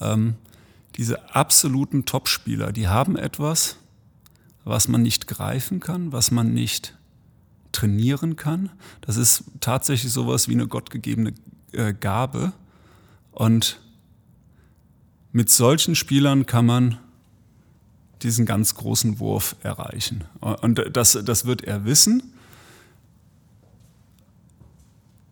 [0.00, 0.34] Ähm,
[0.96, 3.76] diese absoluten Topspieler, die haben etwas,
[4.64, 6.97] was man nicht greifen kann, was man nicht
[7.72, 8.70] trainieren kann.
[9.00, 11.34] Das ist tatsächlich sowas wie eine gottgegebene
[11.72, 12.52] äh, Gabe.
[13.32, 13.80] Und
[15.32, 16.98] mit solchen Spielern kann man
[18.22, 20.24] diesen ganz großen Wurf erreichen.
[20.40, 22.22] Und das, das wird er wissen.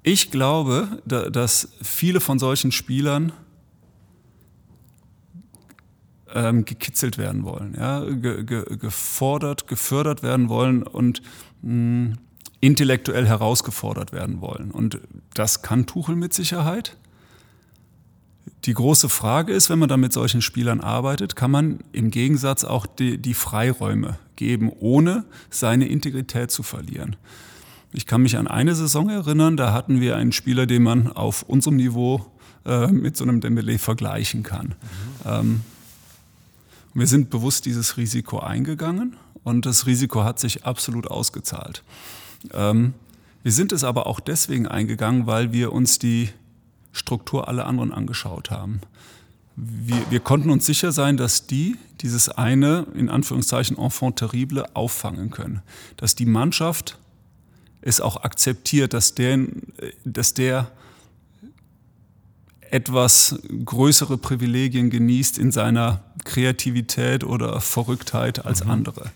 [0.03, 3.33] Ich glaube, dass viele von solchen Spielern
[6.33, 11.23] ähm, gekitzelt werden wollen, ja, ge, ge, gefordert, gefördert werden wollen und
[11.63, 12.15] mh,
[12.67, 14.73] intellektuell herausgefordert werden wollen.
[14.73, 14.99] Und
[15.35, 16.97] das kann Tuchel mit Sicherheit.
[18.65, 22.65] Die große Frage ist, wenn man dann mit solchen Spielern arbeitet, kann man im Gegensatz
[22.65, 27.15] auch die, die Freiräume geben, ohne seine Integrität zu verlieren.
[27.93, 31.45] Ich kann mich an eine Saison erinnern, da hatten wir einen Spieler, den man auf
[31.45, 32.27] unserem Niveau
[32.65, 34.67] äh, mit so einem Dembele vergleichen kann.
[34.67, 34.75] Mhm.
[35.25, 35.61] Ähm,
[36.95, 41.85] wir sind bewusst dieses Risiko eingegangen und das Risiko hat sich absolut ausgezahlt.
[42.53, 42.95] Ähm,
[43.43, 46.31] wir sind es aber auch deswegen eingegangen, weil wir uns die
[46.93, 48.81] Struktur aller anderen angeschaut haben.
[49.55, 55.31] Wir, wir, konnten uns sicher sein, dass die dieses eine, in Anführungszeichen, Enfant terrible auffangen
[55.31, 55.63] können.
[55.97, 56.99] Dass die Mannschaft
[57.81, 59.47] es auch akzeptiert, dass der,
[60.05, 60.71] dass der
[62.71, 68.71] etwas größere Privilegien genießt in seiner Kreativität oder Verrücktheit als mhm.
[68.71, 69.11] andere.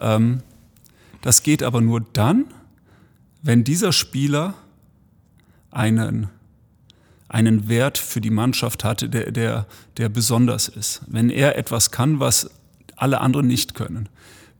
[0.00, 0.42] Ähm,
[1.22, 2.44] das geht aber nur dann,
[3.42, 4.54] wenn dieser Spieler
[5.70, 6.28] einen
[7.32, 11.00] einen Wert für die Mannschaft hat, der, der, der besonders ist.
[11.06, 12.50] Wenn er etwas kann, was
[12.94, 14.10] alle anderen nicht können.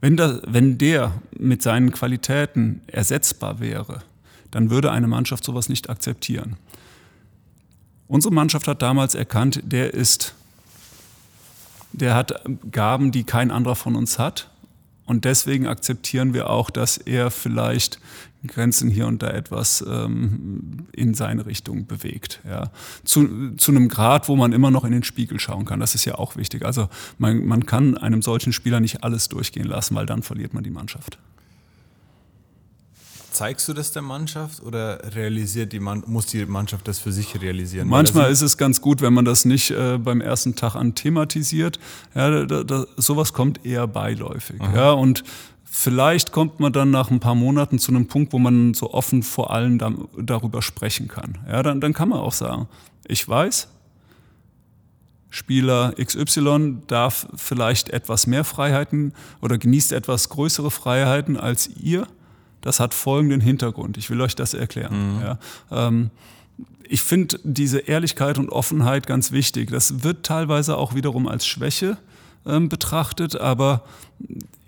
[0.01, 4.01] Wenn, da, wenn der mit seinen Qualitäten ersetzbar wäre,
[4.49, 6.57] dann würde eine Mannschaft sowas nicht akzeptieren.
[8.07, 10.33] Unsere Mannschaft hat damals erkannt, der ist,
[11.93, 14.49] der hat Gaben, die kein anderer von uns hat.
[15.05, 17.99] Und deswegen akzeptieren wir auch, dass er vielleicht
[18.47, 22.41] Grenzen hier und da etwas ähm, in seine Richtung bewegt.
[22.47, 22.71] Ja.
[23.03, 25.79] Zu, zu einem Grad, wo man immer noch in den Spiegel schauen kann.
[25.79, 26.65] Das ist ja auch wichtig.
[26.65, 30.63] Also man, man kann einem solchen Spieler nicht alles durchgehen lassen, weil dann verliert man
[30.63, 31.17] die Mannschaft.
[33.33, 37.41] Zeigst du das der Mannschaft oder realisiert die Man muss die Mannschaft das für sich
[37.41, 37.87] realisieren?
[37.87, 41.79] Manchmal ist es ganz gut, wenn man das nicht äh, beim ersten Tag an thematisiert.
[42.15, 44.61] Ja, da, da, sowas kommt eher beiläufig.
[44.73, 45.23] Ja, und
[45.75, 49.23] Vielleicht kommt man dann nach ein paar Monaten zu einem Punkt, wo man so offen
[49.23, 49.91] vor allem da,
[50.21, 51.39] darüber sprechen kann.
[51.47, 52.67] Ja, dann, dann kann man auch sagen,
[53.07, 53.69] ich weiß,
[55.31, 62.07] Spieler XY darf vielleicht etwas mehr Freiheiten oder genießt etwas größere Freiheiten als ihr.
[62.63, 63.97] Das hat folgenden Hintergrund.
[63.97, 65.17] Ich will euch das erklären.
[65.17, 65.21] Mhm.
[65.21, 65.39] Ja,
[65.71, 66.09] ähm,
[66.89, 69.69] ich finde diese Ehrlichkeit und Offenheit ganz wichtig.
[69.69, 71.97] Das wird teilweise auch wiederum als Schwäche
[72.45, 73.83] ähm, betrachtet, aber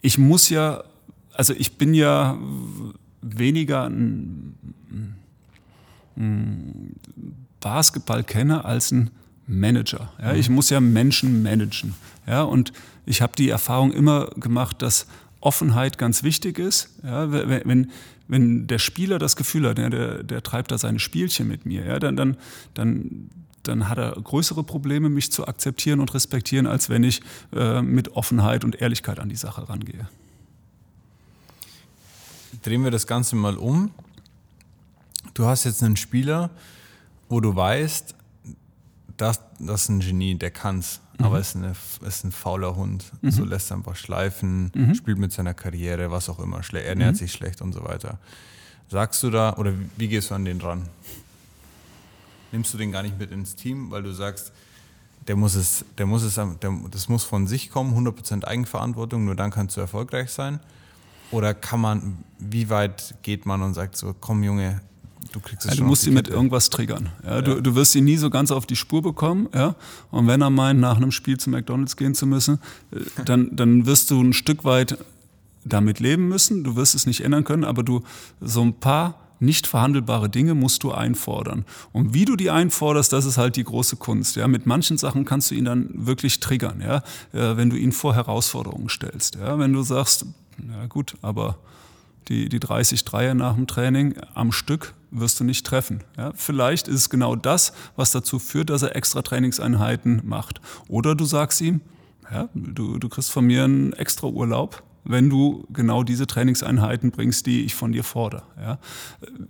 [0.02, 0.84] ich muss ja
[1.36, 2.38] also ich bin ja
[3.22, 4.56] weniger ein,
[6.16, 6.96] ein
[7.60, 9.12] Basketballkenner als ein
[9.48, 10.12] Manager.
[10.22, 11.94] Ja, ich muss ja Menschen managen.
[12.26, 12.74] Ja, und
[13.06, 15.08] ich habe die Erfahrung immer gemacht, dass
[15.46, 16.90] Offenheit ganz wichtig ist.
[17.04, 17.92] Ja, wenn,
[18.28, 21.86] wenn der Spieler das Gefühl hat, ja, der, der treibt da seine Spielchen mit mir,
[21.86, 22.38] ja, dann, dann,
[22.74, 23.30] dann,
[23.64, 27.22] dann hat er größere Probleme, mich zu akzeptieren und respektieren, als wenn ich
[27.54, 30.08] äh, mit Offenheit und Ehrlichkeit an die Sache rangehe
[32.66, 33.92] drehen wir das Ganze mal um.
[35.36, 36.50] Du hast jetzt einen Spieler,
[37.30, 38.16] wo du weißt,
[39.18, 41.26] das, das ist ein Genie, der kann's, mhm.
[41.26, 41.74] aber ist, eine,
[42.06, 43.12] ist ein fauler Hund.
[43.22, 43.32] Mhm.
[43.32, 44.96] So lässt er einfach schleifen, mhm.
[44.96, 47.18] spielt mit seiner Karriere, was auch immer, er ernährt mhm.
[47.18, 48.20] sich schlecht und so weiter.
[48.90, 50.88] Sagst du da, oder wie gehst du an den ran?
[52.52, 54.52] Nimmst du den gar nicht mit ins Team, weil du sagst,
[55.28, 59.36] der muss es, der muss es, der, das muss von sich kommen, 100% Eigenverantwortung, nur
[59.36, 60.60] dann kannst du erfolgreich sein?
[61.32, 64.82] Oder kann man, wie weit geht man und sagt so, komm Junge,
[65.32, 65.78] du kriegst es ja.
[65.78, 67.10] Du musst ihn mit irgendwas triggern.
[67.24, 67.42] Ja, ja.
[67.42, 69.50] Du, du wirst ihn nie so ganz auf die Spur bekommen.
[69.54, 69.76] Ja?
[70.12, 72.60] Und wenn er meint, nach einem Spiel zu McDonalds gehen zu müssen,
[72.92, 74.98] äh, dann, dann wirst du ein Stück weit
[75.64, 76.64] damit leben müssen.
[76.64, 78.04] Du wirst es nicht ändern können, aber du
[78.40, 81.66] so ein paar nicht verhandelbare Dinge musst du einfordern.
[81.92, 84.36] Und wie du die einforderst, das ist halt die große Kunst.
[84.36, 86.98] Ja, mit manchen Sachen kannst du ihn dann wirklich triggern, ja,
[87.34, 89.36] äh, wenn du ihn vor Herausforderungen stellst.
[89.36, 90.26] Ja, wenn du sagst,
[90.70, 91.58] ja gut, aber
[92.28, 96.04] die, die 30 Dreier nach dem Training am Stück wirst du nicht treffen.
[96.18, 100.62] Ja, vielleicht ist es genau das, was dazu führt, dass er extra Trainingseinheiten macht.
[100.88, 101.82] Oder du sagst ihm,
[102.32, 107.46] ja, du, du kriegst von mir einen extra Urlaub, wenn du genau diese Trainingseinheiten bringst,
[107.46, 108.44] die ich von dir fordere.
[108.60, 108.80] Ja.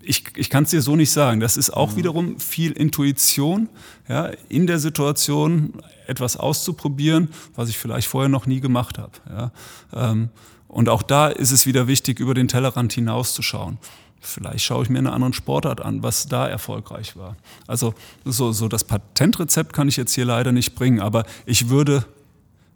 [0.01, 1.39] Ich, ich kann es dir so nicht sagen.
[1.39, 1.95] Das ist auch mhm.
[1.95, 3.69] wiederum viel Intuition,
[4.07, 5.73] ja, in der Situation
[6.07, 9.13] etwas auszuprobieren, was ich vielleicht vorher noch nie gemacht habe.
[9.29, 9.51] Ja.
[9.93, 10.29] Ähm,
[10.75, 13.77] und auch da ist es wieder wichtig, über den Tellerrand hinauszuschauen.
[14.19, 17.37] Vielleicht schaue ich mir eine andere Sportart an, was da erfolgreich war.
[17.65, 17.93] Also
[18.25, 22.03] so, so das Patentrezept kann ich jetzt hier leider nicht bringen, aber ich würde,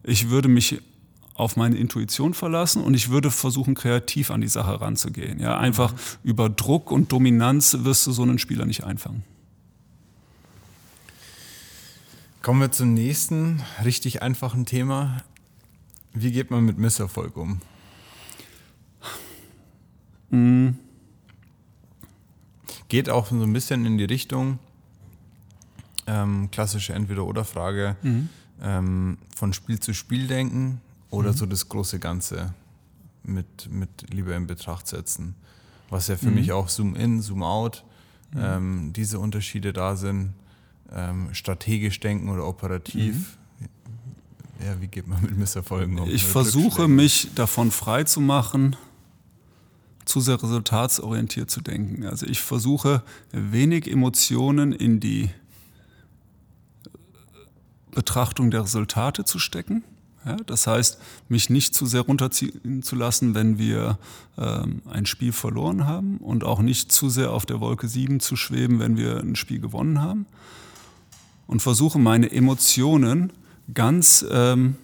[0.01, 0.81] ich würde mich
[1.33, 5.41] auf meine Intuition verlassen und ich würde versuchen, kreativ an die Sache ranzugehen.
[5.41, 5.93] Ja, einfach
[6.23, 9.25] über Druck und Dominanz wirst du so einen Spieler nicht einfangen.
[12.43, 15.17] Kommen wir zum nächsten richtig einfachen Thema.
[16.13, 17.59] Wie geht man mit Misserfolg um?
[20.29, 20.77] Mhm.
[22.87, 24.59] Geht auch so ein bisschen in die Richtung,
[26.07, 28.29] ähm, klassische Entweder-Oder-Frage, mhm.
[28.61, 31.37] ähm, von Spiel zu Spiel denken oder mhm.
[31.37, 32.53] so das große Ganze
[33.23, 35.35] mit, mit lieber in Betracht setzen.
[35.89, 36.35] Was ja für mhm.
[36.35, 37.83] mich auch Zoom-In, Zoom-Out,
[38.33, 38.39] mhm.
[38.41, 40.33] ähm, diese Unterschiede da sind,
[40.91, 43.15] ähm, strategisch denken oder operativ.
[43.15, 44.65] Mhm.
[44.65, 46.09] Ja, wie geht man mit Misserfolgen um?
[46.09, 48.75] Ich versuche mich davon frei zu machen,
[50.09, 52.05] zu sehr resultatsorientiert zu denken.
[52.05, 55.29] Also ich versuche wenig Emotionen in die
[57.91, 59.83] Betrachtung der Resultate zu stecken.
[60.25, 60.97] Ja, das heißt,
[61.29, 63.99] mich nicht zu sehr runterziehen zu lassen, wenn wir
[64.37, 68.35] ähm, ein Spiel verloren haben und auch nicht zu sehr auf der Wolke 7 zu
[68.35, 70.25] schweben, wenn wir ein Spiel gewonnen haben.
[71.45, 73.31] Und versuche meine Emotionen
[73.73, 74.75] ganz ähm,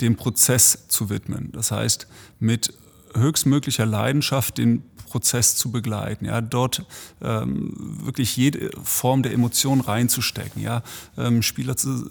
[0.00, 1.50] dem Prozess zu widmen.
[1.52, 2.08] Das heißt,
[2.40, 2.74] mit
[3.18, 6.84] höchstmöglicher Leidenschaft den Prozess zu begleiten, ja, dort
[7.22, 7.72] ähm,
[8.04, 10.82] wirklich jede Form der Emotion reinzustecken, ja,
[11.16, 12.10] ähm, Spieler zu,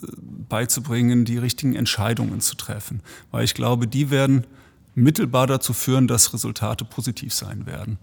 [0.50, 3.02] beizubringen, die richtigen Entscheidungen zu treffen,
[3.32, 4.46] weil ich glaube, die werden
[4.96, 8.00] mittelbar dazu führen, dass Resultate positiv sein werden.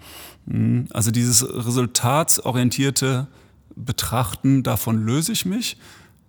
[0.47, 0.87] Mhm.
[0.91, 3.27] Also dieses resultatsorientierte
[3.75, 5.77] Betrachten, davon löse ich mich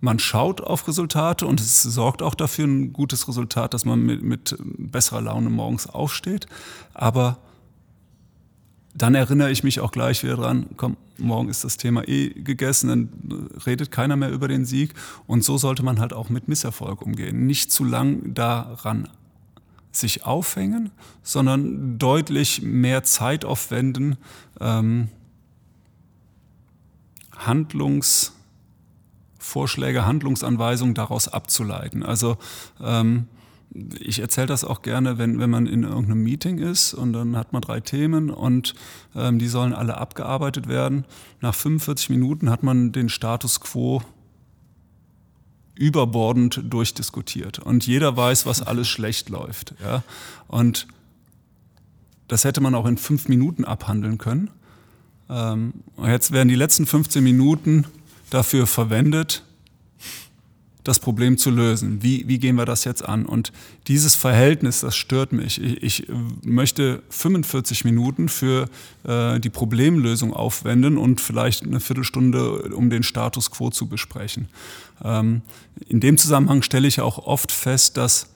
[0.00, 4.22] man schaut auf Resultate und es sorgt auch dafür ein gutes Resultat, dass man mit,
[4.22, 6.46] mit besserer Laune morgens aufsteht.
[6.92, 7.38] Aber
[8.94, 12.88] dann erinnere ich mich auch gleich wieder dran, komm, morgen ist das Thema eh gegessen,
[12.88, 14.94] dann redet keiner mehr über den Sieg.
[15.26, 17.46] Und so sollte man halt auch mit Misserfolg umgehen.
[17.46, 19.08] Nicht zu lang daran
[19.92, 20.90] sich aufhängen,
[21.22, 24.16] sondern deutlich mehr Zeit aufwenden,
[24.60, 25.08] ähm,
[27.32, 28.35] Handlungs-
[29.46, 32.02] Vorschläge, Handlungsanweisungen daraus abzuleiten.
[32.02, 32.36] Also
[32.82, 33.28] ähm,
[34.00, 37.52] ich erzähle das auch gerne, wenn, wenn man in irgendeinem Meeting ist und dann hat
[37.52, 38.74] man drei Themen und
[39.14, 41.04] ähm, die sollen alle abgearbeitet werden.
[41.40, 44.02] Nach 45 Minuten hat man den Status quo
[45.74, 49.74] überbordend durchdiskutiert und jeder weiß, was alles schlecht läuft.
[49.82, 50.02] Ja?
[50.48, 50.88] Und
[52.28, 54.50] das hätte man auch in fünf Minuten abhandeln können.
[55.28, 55.74] Ähm,
[56.04, 57.84] jetzt werden die letzten 15 Minuten
[58.30, 59.42] dafür verwendet,
[60.86, 62.02] das Problem zu lösen.
[62.02, 63.26] Wie, wie gehen wir das jetzt an?
[63.26, 63.52] Und
[63.88, 65.60] dieses Verhältnis, das stört mich.
[65.60, 66.08] Ich, ich
[66.44, 68.68] möchte 45 Minuten für
[69.04, 74.48] äh, die Problemlösung aufwenden und vielleicht eine Viertelstunde, um den Status quo zu besprechen.
[75.02, 75.42] Ähm,
[75.88, 78.28] in dem Zusammenhang stelle ich auch oft fest, dass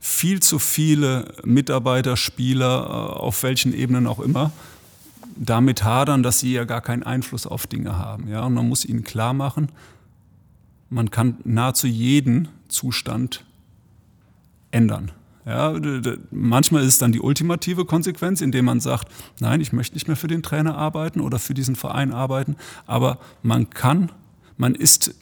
[0.00, 4.52] viel zu viele Mitarbeiter, Spieler, äh, auf welchen Ebenen auch immer,
[5.36, 8.28] damit hadern, dass sie ja gar keinen Einfluss auf Dinge haben.
[8.28, 8.44] Ja?
[8.44, 9.68] Und man muss ihnen klar machen,
[10.90, 13.44] man kann nahezu jeden Zustand
[14.70, 15.10] ändern.
[15.46, 15.74] Ja,
[16.30, 19.08] manchmal ist es dann die ultimative Konsequenz, indem man sagt,
[19.40, 22.56] nein, ich möchte nicht mehr für den Trainer arbeiten oder für diesen Verein arbeiten,
[22.86, 24.10] aber man kann,
[24.56, 25.14] man ist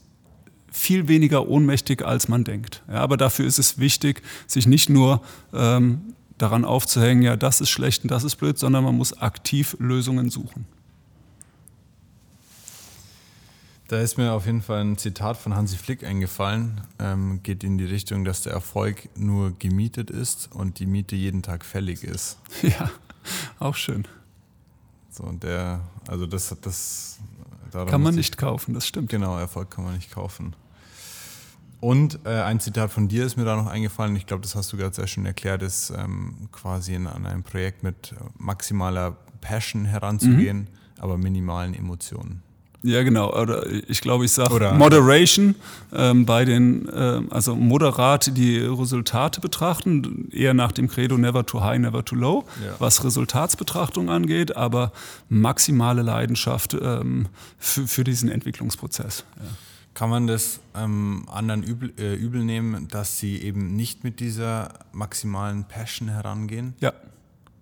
[0.71, 2.83] viel weniger ohnmächtig, als man denkt.
[2.89, 7.71] Ja, aber dafür ist es wichtig, sich nicht nur ähm, daran aufzuhängen, ja, das ist
[7.71, 10.67] schlecht und das ist blöd, sondern man muss aktiv Lösungen suchen.
[13.87, 16.81] Da ist mir auf jeden Fall ein Zitat von Hansi Flick eingefallen.
[16.99, 21.43] Ähm, geht in die Richtung, dass der Erfolg nur gemietet ist und die Miete jeden
[21.43, 22.39] Tag fällig ist.
[22.63, 22.91] Ja,
[23.61, 24.09] auch schön.
[25.11, 27.21] So, und der, also das, das
[27.71, 29.11] kann man nicht kaufen, das stimmt.
[29.11, 30.57] Genau, Erfolg kann man nicht kaufen.
[31.83, 34.73] Und äh, ein Zitat von dir ist mir da noch eingefallen, ich glaube, das hast
[34.73, 39.85] du gerade sehr schön erklärt, ist ähm, quasi in, an einem Projekt mit maximaler Passion
[39.85, 40.67] heranzugehen, mhm.
[41.01, 42.41] aber minimalen Emotionen.
[42.85, 43.33] Ja, genau.
[43.33, 45.57] Oder ich glaube, ich sage Moderation
[45.93, 51.63] ähm, bei den, äh, also moderat die Resultate betrachten, eher nach dem Credo Never too
[51.63, 52.77] high, never too low, ja.
[52.79, 54.93] was Resultatsbetrachtung angeht, aber
[55.29, 57.27] maximale Leidenschaft ähm,
[57.59, 59.25] für, für diesen Entwicklungsprozess.
[59.37, 59.43] Ja.
[59.95, 64.73] Kann man das ähm, anderen übel, äh, übel nehmen, dass sie eben nicht mit dieser
[64.93, 66.75] maximalen Passion herangehen?
[66.81, 66.93] Ja,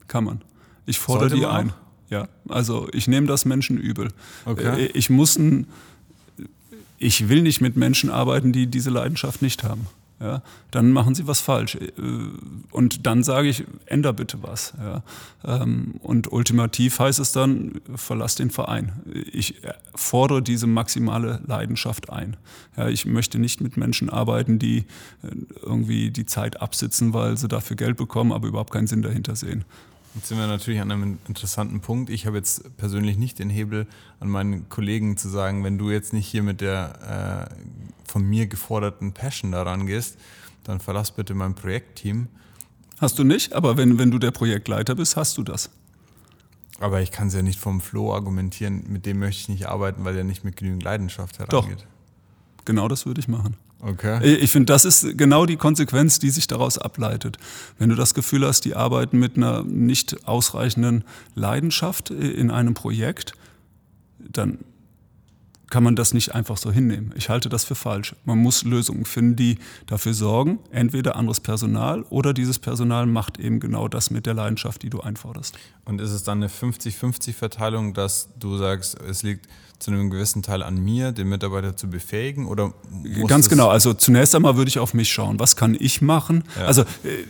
[0.07, 0.43] kann man.
[0.87, 1.73] Ich fordere die ein.
[2.09, 4.13] Ja, also ich nehme das Menschen übel.
[4.45, 4.85] Okay.
[4.85, 5.67] Äh, ich muss ein,
[6.99, 9.87] ich will nicht mit Menschen arbeiten, die diese Leidenschaft nicht haben.
[10.21, 11.77] Ja, dann machen sie was falsch.
[11.77, 11.91] Äh,
[12.71, 14.75] und dann sage ich, änder bitte was.
[14.79, 15.03] Ja.
[15.45, 18.93] Ähm, und ultimativ heißt es dann, verlass den Verein.
[19.33, 19.63] Ich
[19.95, 22.37] fordere diese maximale Leidenschaft ein.
[22.77, 24.85] Ja, ich möchte nicht mit Menschen arbeiten, die äh,
[25.63, 29.65] irgendwie die Zeit absitzen, weil sie dafür Geld bekommen, aber überhaupt keinen Sinn dahinter sehen.
[30.15, 32.11] Jetzt sind wir natürlich an einem interessanten Punkt.
[32.11, 33.87] Ich habe jetzt persönlich nicht den Hebel
[34.19, 38.47] an meinen Kollegen zu sagen, wenn du jetzt nicht hier mit der äh, von mir
[38.47, 40.19] geforderten Passion daran gehst,
[40.65, 42.29] dann verlass bitte mein Projektteam.
[42.99, 45.71] Hast du nicht, aber wenn, wenn du der Projektleiter bist, hast du das.
[46.81, 50.05] Aber ich kann es ja nicht vom Flo argumentieren, mit dem möchte ich nicht arbeiten,
[50.05, 51.81] weil er nicht mit genügend Leidenschaft herangeht.
[51.81, 53.57] Doch, genau das würde ich machen.
[53.83, 54.37] Okay.
[54.37, 57.39] Ich finde, das ist genau die Konsequenz, die sich daraus ableitet.
[57.79, 61.05] Wenn du das Gefühl hast, die arbeiten mit einer nicht ausreichenden
[61.35, 63.33] Leidenschaft in einem Projekt,
[64.19, 64.59] dann
[65.71, 67.13] kann man das nicht einfach so hinnehmen.
[67.17, 68.15] Ich halte das für falsch.
[68.25, 73.61] Man muss Lösungen finden, die dafür sorgen, entweder anderes Personal oder dieses Personal macht eben
[73.61, 75.57] genau das mit der Leidenschaft, die du einforderst.
[75.85, 79.47] Und ist es dann eine 50-50-Verteilung, dass du sagst, es liegt
[79.79, 82.47] zu einem gewissen Teil an mir, den Mitarbeiter zu befähigen?
[82.47, 82.75] Oder
[83.27, 83.69] Ganz genau.
[83.69, 85.41] Also zunächst einmal würde ich auf mich schauen.
[85.41, 86.45] Was kann ich machen?
[86.59, 86.67] Ja.
[86.67, 87.25] Also äh,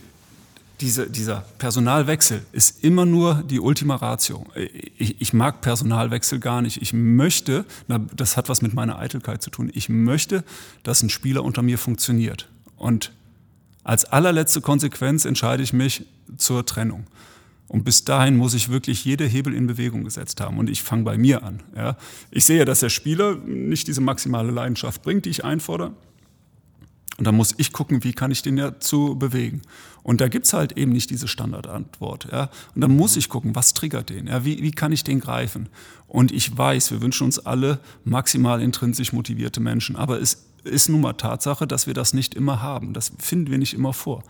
[0.81, 4.45] diese, dieser Personalwechsel ist immer nur die Ultima Ratio.
[4.97, 6.81] Ich, ich, mag Personalwechsel gar nicht.
[6.81, 7.65] Ich möchte,
[8.15, 10.43] das hat was mit meiner Eitelkeit zu tun, ich möchte,
[10.83, 12.49] dass ein Spieler unter mir funktioniert.
[12.77, 13.11] Und
[13.83, 16.05] als allerletzte Konsequenz entscheide ich mich
[16.37, 17.05] zur Trennung.
[17.67, 20.57] Und bis dahin muss ich wirklich jede Hebel in Bewegung gesetzt haben.
[20.57, 21.61] Und ich fange bei mir an.
[21.75, 21.95] Ja.
[22.31, 25.93] Ich sehe, dass der Spieler nicht diese maximale Leidenschaft bringt, die ich einfordere.
[27.21, 29.61] Und dann muss ich gucken, wie kann ich den dazu bewegen.
[30.01, 32.29] Und da gibt es halt eben nicht diese Standardantwort.
[32.31, 32.49] Ja.
[32.73, 34.25] Und dann muss ich gucken, was triggert den?
[34.25, 34.43] Ja.
[34.43, 35.69] Wie, wie kann ich den greifen?
[36.07, 39.97] Und ich weiß, wir wünschen uns alle maximal intrinsisch motivierte Menschen.
[39.97, 42.91] Aber es ist nun mal Tatsache, dass wir das nicht immer haben.
[42.91, 44.23] Das finden wir nicht immer vor.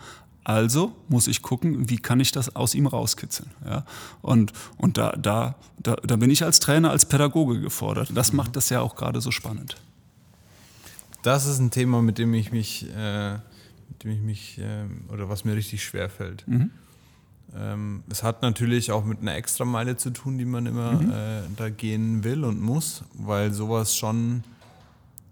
[0.43, 3.51] Also muss ich gucken, wie kann ich das aus ihm rauskitzeln.
[3.65, 3.85] Ja?
[4.21, 8.11] Und, und da, da, da, da bin ich als Trainer, als Pädagoge gefordert.
[8.13, 8.35] Das mhm.
[8.35, 9.77] macht das ja auch gerade so spannend.
[11.21, 15.29] Das ist ein Thema, mit dem ich mich, äh, mit dem ich mich äh, oder
[15.29, 16.47] was mir richtig schwer fällt.
[16.47, 16.71] Mhm.
[17.55, 21.11] Ähm, es hat natürlich auch mit einer Extrameile zu tun, die man immer mhm.
[21.11, 24.43] äh, da gehen will und muss, weil sowas schon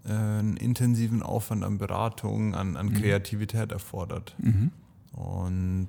[0.04, 2.94] äh, einen intensiven Aufwand an Beratung, an, an mhm.
[2.94, 4.34] Kreativität erfordert.
[4.38, 4.70] Mhm.
[5.12, 5.88] Und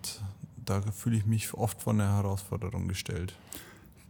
[0.66, 3.36] da fühle ich mich oft vor eine Herausforderung gestellt.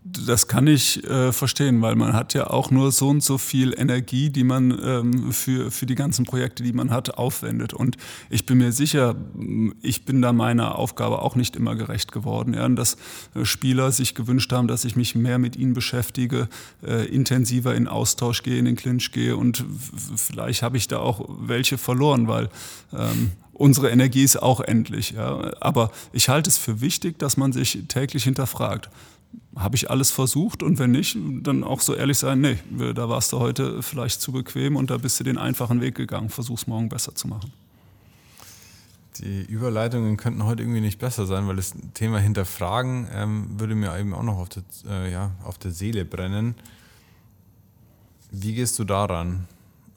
[0.03, 3.75] Das kann ich äh, verstehen, weil man hat ja auch nur so und so viel
[3.77, 7.75] Energie, die man ähm, für, für die ganzen Projekte, die man hat, aufwendet.
[7.75, 7.97] Und
[8.31, 9.15] ich bin mir sicher,
[9.83, 12.55] ich bin da meiner Aufgabe auch nicht immer gerecht geworden.
[12.55, 12.97] Ja, dass
[13.35, 16.49] äh, Spieler sich gewünscht haben, dass ich mich mehr mit ihnen beschäftige,
[16.83, 19.37] äh, intensiver in Austausch gehe, in den Clinch gehe.
[19.37, 19.63] Und
[20.15, 22.49] vielleicht habe ich da auch welche verloren, weil
[22.91, 25.11] ähm, unsere Energie ist auch endlich.
[25.11, 25.51] Ja.
[25.59, 28.89] Aber ich halte es für wichtig, dass man sich täglich hinterfragt
[29.55, 32.57] habe ich alles versucht und wenn nicht, dann auch so ehrlich sein, nee,
[32.93, 36.29] da warst du heute vielleicht zu bequem und da bist du den einfachen Weg gegangen,
[36.29, 37.51] versuch's morgen besser zu machen.
[39.17, 43.97] Die Überleitungen könnten heute irgendwie nicht besser sein, weil das Thema Hinterfragen ähm, würde mir
[43.99, 46.55] eben auch noch auf der, äh, ja, auf der Seele brennen.
[48.31, 49.47] Wie gehst du daran?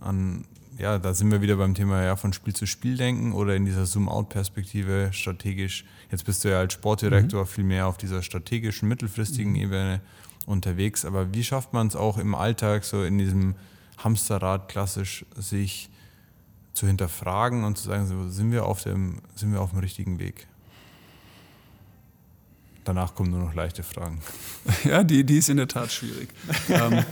[0.01, 0.45] An,
[0.79, 3.65] ja, da sind wir wieder beim Thema ja, von Spiel zu Spiel denken oder in
[3.65, 5.85] dieser Zoom-out-Perspektive strategisch.
[6.11, 7.47] Jetzt bist du ja als Sportdirektor mhm.
[7.47, 9.59] viel mehr auf dieser strategischen, mittelfristigen mhm.
[9.59, 10.01] Ebene
[10.47, 11.05] unterwegs.
[11.05, 13.55] Aber wie schafft man es auch im Alltag, so in diesem
[13.99, 15.91] Hamsterrad klassisch, sich
[16.75, 20.19] zu hinterfragen und zu sagen, so, sind, wir auf dem, sind wir auf dem richtigen
[20.19, 20.47] Weg?
[22.85, 24.21] Danach kommen nur noch leichte Fragen.
[24.85, 26.29] Ja, die, die ist in der Tat schwierig.
[26.69, 27.05] ähm,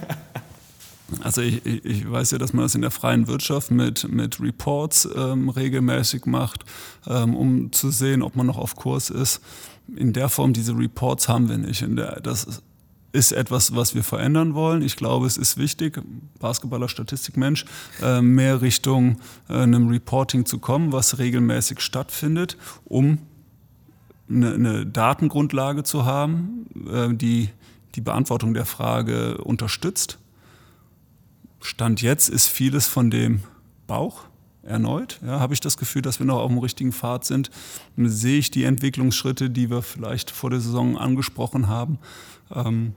[1.20, 5.08] also ich, ich, weiß ja, dass man das in der freien Wirtschaft mit, mit Reports
[5.14, 6.64] ähm, regelmäßig macht,
[7.06, 9.40] ähm, um zu sehen, ob man noch auf Kurs ist.
[9.94, 11.84] In der Form, diese Reports haben wir nicht.
[11.86, 12.62] Der, das
[13.12, 14.82] ist etwas, was wir verändern wollen.
[14.82, 16.00] Ich glaube, es ist wichtig,
[16.40, 17.66] Basketballer, Statistikmensch,
[18.02, 23.18] äh, mehr Richtung äh, einem Reporting zu kommen, was regelmäßig stattfindet, um
[24.30, 27.50] eine, eine Datengrundlage zu haben, äh, die
[27.94, 30.18] die Beantwortung der Frage unterstützt
[31.64, 33.42] Stand jetzt ist vieles von dem
[33.86, 34.24] Bauch
[34.62, 35.20] erneut.
[35.24, 37.50] Ja, habe ich das Gefühl, dass wir noch auf dem richtigen Pfad sind.
[37.96, 41.98] sehe ich die Entwicklungsschritte, die wir vielleicht vor der Saison angesprochen haben.
[42.54, 42.94] Ähm,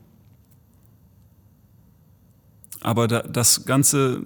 [2.81, 4.21] aber da, das Ganze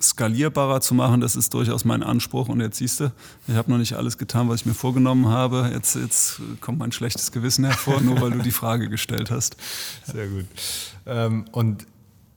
[0.00, 2.48] skalierbarer zu machen, das ist durchaus mein Anspruch.
[2.48, 3.12] Und jetzt siehst du,
[3.46, 5.70] ich habe noch nicht alles getan, was ich mir vorgenommen habe.
[5.72, 9.56] Jetzt, jetzt kommt mein schlechtes Gewissen hervor, nur weil du die Frage gestellt hast.
[10.06, 10.46] Sehr gut.
[11.04, 11.86] Ähm, und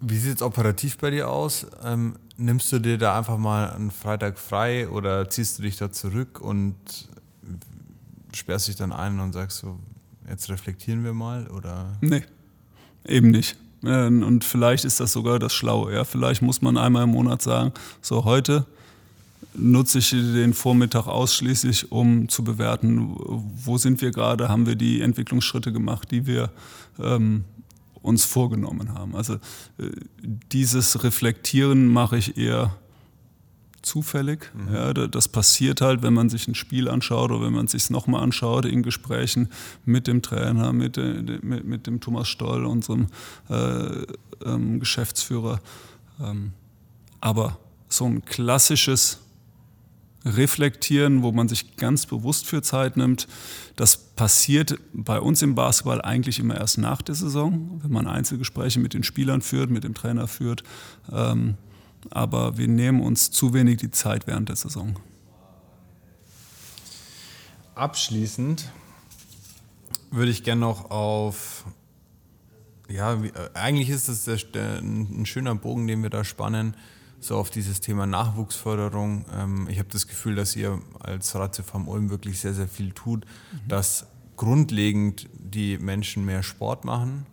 [0.02, 1.68] Wie sieht es operativ bei dir aus?
[1.84, 5.92] Ähm, nimmst du dir da einfach mal einen Freitag frei oder ziehst du dich da
[5.92, 6.76] zurück und
[8.34, 9.78] sperrst dich dann ein und sagst so,
[10.28, 11.48] jetzt reflektieren wir mal?
[11.48, 11.98] Oder?
[12.02, 12.24] Nee,
[13.06, 13.58] eben nicht.
[13.84, 15.94] Und vielleicht ist das sogar das Schlaue.
[15.94, 16.04] Ja?
[16.04, 17.72] Vielleicht muss man einmal im Monat sagen,
[18.02, 18.66] so heute
[19.54, 23.16] nutze ich den Vormittag ausschließlich, um zu bewerten,
[23.66, 26.52] wo sind wir gerade, haben wir die Entwicklungsschritte gemacht, die wir
[27.00, 27.44] ähm,
[28.02, 29.16] uns vorgenommen haben.
[29.16, 29.92] Also äh,
[30.52, 32.76] dieses Reflektieren mache ich eher
[33.82, 34.52] zufällig.
[34.54, 34.74] Mhm.
[34.74, 37.90] Ja, das passiert halt, wenn man sich ein Spiel anschaut oder wenn man es sich
[37.90, 39.50] nochmal anschaut in Gesprächen
[39.86, 43.08] mit dem Trainer, mit, äh, mit, mit dem Thomas Stoll, unserem
[43.50, 44.06] äh,
[44.46, 45.60] ähm, Geschäftsführer.
[46.20, 46.54] Ähm,
[47.20, 47.58] aber
[47.90, 49.20] so ein klassisches
[50.26, 53.28] reflektieren, wo man sich ganz bewusst für Zeit nimmt.
[53.76, 58.80] Das passiert bei uns im Basketball eigentlich immer erst nach der Saison, wenn man Einzelgespräche
[58.80, 60.64] mit den Spielern führt, mit dem Trainer führt.
[61.12, 61.56] Ähm,
[62.10, 64.96] aber wir nehmen uns zu wenig die Zeit während der Saison.
[67.76, 68.70] Abschließend
[70.12, 71.66] würde ich gerne noch auf,
[72.90, 73.18] ja,
[73.54, 76.76] eigentlich ist es ein schöner Bogen, den wir da spannen
[77.22, 79.26] so auf dieses Thema Nachwuchsförderung.
[79.34, 83.26] Ähm, ich habe das Gefühl, dass ihr als Ratiofarm Ulm wirklich sehr, sehr viel tut,
[83.26, 83.68] mhm.
[83.68, 87.28] dass grundlegend die Menschen mehr Sport machen.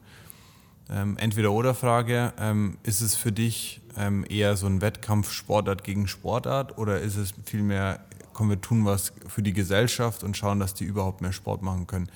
[0.91, 5.84] Ähm, entweder oder Frage, ähm, ist es für dich ähm, eher so ein Wettkampf Sportart
[5.84, 8.01] gegen Sportart oder ist es vielmehr,
[8.34, 11.86] kommen wir tun was für die Gesellschaft und schauen, dass die überhaupt mehr Sport machen
[11.86, 12.11] können?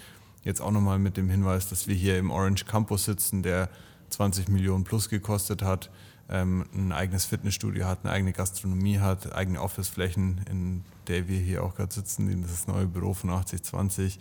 [0.45, 3.71] Jetzt auch nochmal mit dem Hinweis, dass wir hier im Orange Campus sitzen, der
[4.11, 5.91] 20 Millionen plus gekostet hat
[6.29, 11.63] ähm, ein eigenes Fitnessstudio hat, eine eigene Gastronomie hat, eigene Officeflächen, in der wir hier
[11.65, 14.19] auch gerade sitzen, das neue Büro von 8020.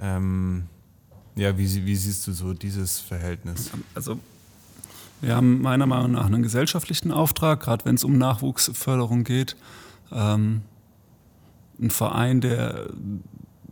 [0.00, 0.64] Ähm,
[1.34, 3.70] ja, wie, wie siehst du so dieses Verhältnis?
[3.94, 4.18] Also
[5.20, 9.56] wir haben meiner Meinung nach einen gesellschaftlichen Auftrag, gerade wenn es um Nachwuchsförderung geht.
[10.12, 10.62] Ähm,
[11.80, 12.88] ein Verein, der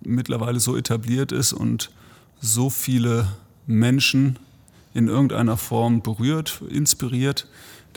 [0.03, 1.91] mittlerweile so etabliert ist und
[2.41, 3.29] so viele
[3.67, 4.39] Menschen
[4.95, 7.47] in irgendeiner Form berührt, inspiriert,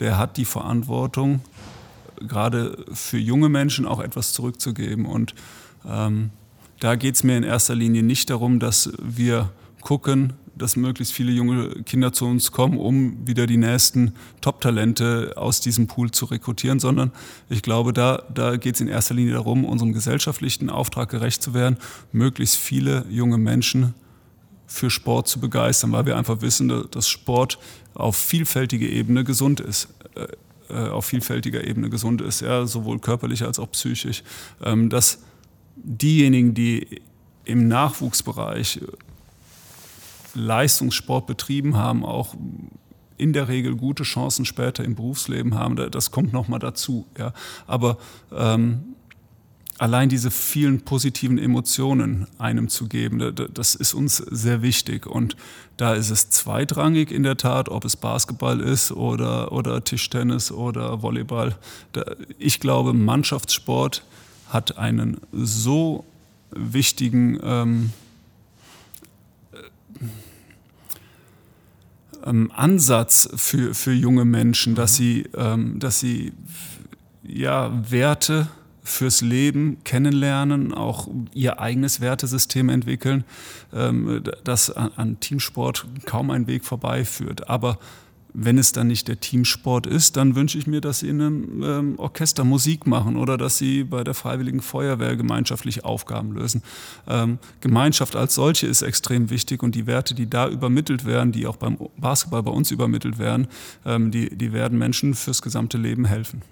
[0.00, 1.40] der hat die Verantwortung,
[2.20, 5.06] gerade für junge Menschen auch etwas zurückzugeben.
[5.06, 5.34] Und
[5.88, 6.30] ähm,
[6.80, 11.30] da geht es mir in erster Linie nicht darum, dass wir gucken, dass möglichst viele
[11.30, 16.80] junge Kinder zu uns kommen, um wieder die nächsten Top-Talente aus diesem Pool zu rekrutieren,
[16.80, 17.12] sondern
[17.48, 21.54] ich glaube, da, da geht es in erster Linie darum, unserem gesellschaftlichen Auftrag gerecht zu
[21.54, 21.76] werden,
[22.10, 23.94] möglichst viele junge Menschen
[24.68, 27.58] für Sport zu begeistern, weil wir einfach wissen, dass Sport
[27.94, 29.88] auf vielfältige Ebene gesund ist.
[30.14, 30.28] Äh,
[30.70, 34.22] äh, auf vielfältiger Ebene gesund ist, ja, sowohl körperlich als auch psychisch.
[34.62, 35.22] Ähm, dass
[35.76, 37.00] diejenigen, die
[37.44, 38.80] im Nachwuchsbereich
[40.34, 42.34] Leistungssport betrieben haben, auch
[43.16, 45.90] in der Regel gute Chancen später im Berufsleben haben.
[45.90, 47.06] Das kommt nochmal dazu.
[47.16, 47.32] Ja.
[47.66, 47.96] Aber
[48.30, 48.94] ähm,
[49.78, 55.06] allein diese vielen positiven Emotionen einem zu geben, das ist uns sehr wichtig.
[55.06, 55.36] Und
[55.76, 61.02] da ist es zweitrangig in der Tat, ob es Basketball ist oder, oder Tischtennis oder
[61.02, 61.56] Volleyball.
[62.38, 64.04] Ich glaube, Mannschaftssport
[64.48, 66.04] hat einen so
[66.50, 67.92] wichtigen ähm,
[72.24, 76.32] ähm, Ansatz für, für junge Menschen, dass sie, ähm, dass sie
[77.22, 78.48] ja, Werte
[78.88, 83.24] fürs Leben kennenlernen, auch ihr eigenes Wertesystem entwickeln,
[83.72, 87.48] ähm, das an Teamsport kaum ein Weg vorbeiführt.
[87.48, 87.78] Aber
[88.34, 91.62] wenn es dann nicht der Teamsport ist, dann wünsche ich mir, dass sie in einem
[91.62, 96.62] ähm, Orchester Musik machen oder dass sie bei der Freiwilligen Feuerwehr gemeinschaftliche Aufgaben lösen.
[97.08, 101.46] Ähm, Gemeinschaft als solche ist extrem wichtig und die Werte, die da übermittelt werden, die
[101.46, 103.48] auch beim Basketball bei uns übermittelt werden,
[103.84, 106.42] die, die werden Menschen fürs gesamte Leben helfen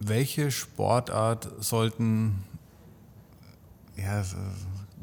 [0.00, 2.44] welche Sportart sollten,
[3.96, 4.22] ja,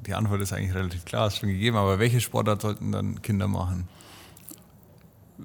[0.06, 3.48] die Antwort ist eigentlich relativ klar, ist schon gegeben, aber welche Sportart sollten dann Kinder
[3.48, 3.88] machen?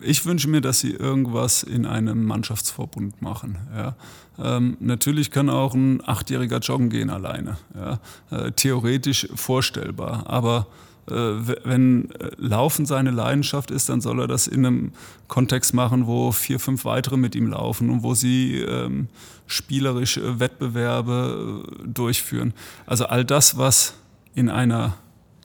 [0.00, 3.58] Ich wünsche mir, dass sie irgendwas in einem Mannschaftsverbund machen.
[3.74, 3.96] Ja.
[4.38, 7.58] Ähm, natürlich kann auch ein Achtjähriger joggen gehen alleine.
[7.74, 8.00] Ja.
[8.30, 10.68] Äh, theoretisch vorstellbar, aber
[11.10, 14.92] wenn äh, Laufen seine Leidenschaft ist, dann soll er das in einem
[15.28, 19.08] Kontext machen, wo vier, fünf weitere mit ihm laufen und wo sie ähm,
[19.46, 22.54] spielerisch äh, Wettbewerbe durchführen.
[22.86, 23.94] Also all das, was
[24.34, 24.94] in einer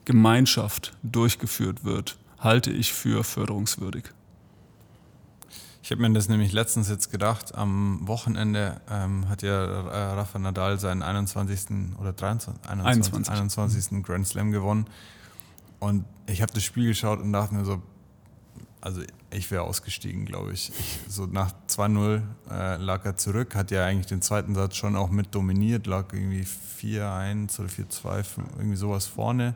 [0.04, 4.04] Gemeinschaft durchgeführt wird, halte ich für förderungswürdig.
[5.86, 9.64] Ich habe mir das nämlich letztens jetzt gedacht, am Wochenende ähm, hat ja
[10.14, 11.94] Rafa Nadal seinen 21.
[12.00, 13.32] oder 23, 21, 21.
[13.32, 14.02] 21.
[14.02, 14.86] Grand Slam gewonnen.
[15.78, 17.82] Und ich habe das Spiel geschaut und dachte mir so,
[18.80, 20.70] also ich wäre ausgestiegen, glaube ich.
[20.70, 21.00] ich.
[21.08, 25.10] So nach 2-0 äh, lag er zurück, hat ja eigentlich den zweiten Satz schon auch
[25.10, 26.44] mit dominiert, lag irgendwie
[26.80, 28.24] 4-1 oder 4-2,
[28.58, 29.54] irgendwie sowas vorne.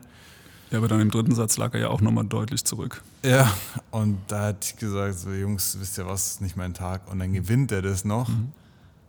[0.71, 3.03] Ja, aber dann im dritten Satz lag er ja auch nochmal deutlich zurück.
[3.23, 3.53] Ja,
[3.91, 7.09] und da hat ich gesagt, so Jungs, wisst ihr was, ist nicht mein Tag.
[7.11, 8.51] Und dann gewinnt er das noch mhm.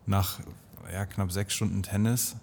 [0.07, 0.41] nach
[0.93, 2.37] ja, knapp sechs Stunden Tennis.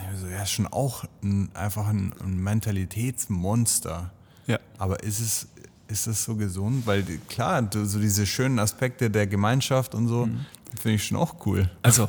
[0.00, 4.10] Da ich so, ja, ist schon auch ein, einfach ein, ein Mentalitätsmonster.
[4.46, 4.58] Ja.
[4.78, 5.48] Aber ist es,
[5.88, 6.86] ist das so gesund?
[6.86, 10.46] Weil klar, so diese schönen Aspekte der Gemeinschaft und so, mhm.
[10.80, 11.70] finde ich schon auch cool.
[11.82, 12.08] Also,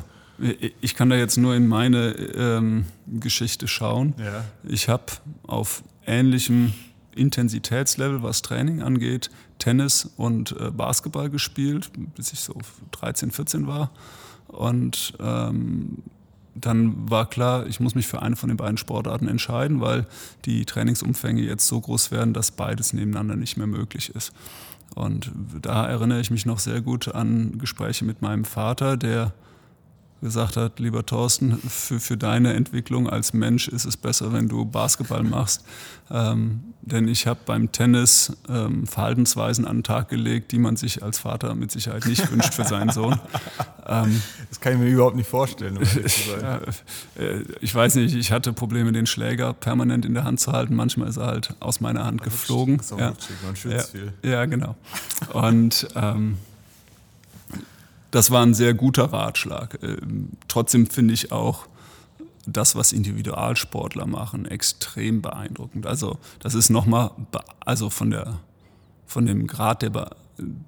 [0.80, 4.14] ich kann da jetzt nur in meine ähm, Geschichte schauen.
[4.18, 4.44] Ja.
[4.64, 5.04] Ich habe
[5.46, 6.72] auf ähnlichem
[7.14, 12.56] Intensitätslevel, was Training angeht, Tennis und äh, Basketball gespielt, bis ich so
[12.92, 13.90] 13, 14 war.
[14.48, 16.02] Und ähm,
[16.54, 20.06] dann war klar, ich muss mich für eine von den beiden Sportarten entscheiden, weil
[20.44, 24.32] die Trainingsumfänge jetzt so groß werden, dass beides nebeneinander nicht mehr möglich ist.
[24.94, 25.30] Und
[25.62, 29.32] da erinnere ich mich noch sehr gut an Gespräche mit meinem Vater, der
[30.22, 34.64] gesagt hat, lieber Thorsten, für, für deine Entwicklung als Mensch ist es besser, wenn du
[34.64, 35.64] Basketball machst.
[36.10, 41.02] Ähm, denn ich habe beim Tennis ähm, Verhaltensweisen an den Tag gelegt, die man sich
[41.02, 43.20] als Vater mit Sicherheit nicht wünscht für seinen Sohn.
[43.84, 45.76] Ähm, das kann ich mir überhaupt nicht vorstellen.
[45.76, 45.82] Um
[46.40, 46.60] ja,
[47.18, 50.76] äh, ich weiß nicht, ich hatte Probleme, den Schläger permanent in der Hand zu halten.
[50.76, 52.80] Manchmal ist er halt aus meiner Hand geflogen.
[52.96, 53.12] Ja.
[53.44, 54.12] man schützt ja, viel.
[54.22, 54.76] Ja, genau.
[55.32, 56.38] Und ähm,
[58.12, 59.78] das war ein sehr guter Ratschlag.
[59.82, 61.66] Ähm, trotzdem finde ich auch
[62.46, 65.86] das, was Individualsportler machen, extrem beeindruckend.
[65.86, 67.10] Also das ist nochmal,
[67.60, 68.38] also von, der,
[69.06, 70.10] von dem Grad der,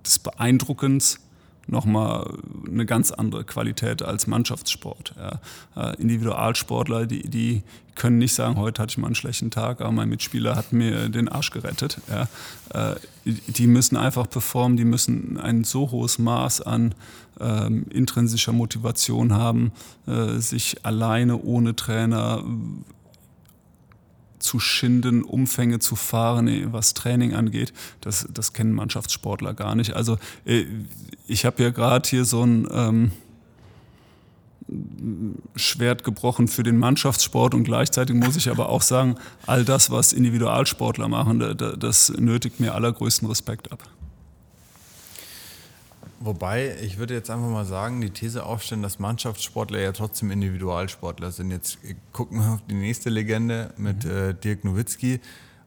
[0.05, 1.21] des Beeindruckens
[1.67, 2.39] nochmal
[2.69, 5.15] eine ganz andere Qualität als Mannschaftssport.
[5.17, 5.91] Ja.
[5.91, 7.63] Äh, Individualsportler, die, die
[7.95, 11.09] können nicht sagen, heute hatte ich mal einen schlechten Tag, aber mein Mitspieler hat mir
[11.09, 12.01] den Arsch gerettet.
[12.09, 12.93] Ja.
[12.93, 16.95] Äh, die müssen einfach performen, die müssen ein so hohes Maß an
[17.41, 19.73] ähm, intrinsischer Motivation haben,
[20.07, 22.45] äh, sich alleine ohne Trainer
[24.45, 27.73] zu schinden, Umfänge zu fahren, eh, was Training angeht.
[28.01, 29.95] Das, das kennen Mannschaftssportler gar nicht.
[29.95, 30.67] Also äh,
[31.27, 33.13] ich habe ja gerade hier so ein ähm,
[35.57, 39.17] Schwert gebrochen für den Mannschaftssport und gleichzeitig muss ich aber auch sagen,
[39.47, 43.83] all das, was Individualsportler machen, das nötigt mir allergrößten Respekt ab.
[46.25, 51.31] Wobei, ich würde jetzt einfach mal sagen, die These aufstellen, dass Mannschaftssportler ja trotzdem Individualsportler
[51.31, 51.51] sind.
[51.51, 51.77] Jetzt
[52.15, 54.11] gucken wir auf die nächste Legende mit mhm.
[54.11, 55.21] äh, Dirk Nowitzki,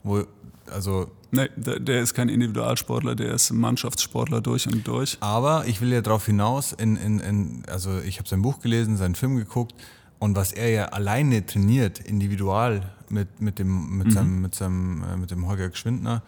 [0.03, 0.23] wo,
[0.71, 1.11] also.
[1.29, 5.17] Nee, der, der, ist kein Individualsportler, der ist Mannschaftssportler durch und durch.
[5.19, 8.97] Aber ich will ja darauf hinaus, in, in, in, also ich habe sein Buch gelesen,
[8.97, 9.75] seinen Film geguckt
[10.17, 14.11] und was er ja alleine trainiert, individual mit, mit, dem, mit, mhm.
[14.11, 16.23] seinem, mit, seinem, äh, mit dem Holger Geschwindner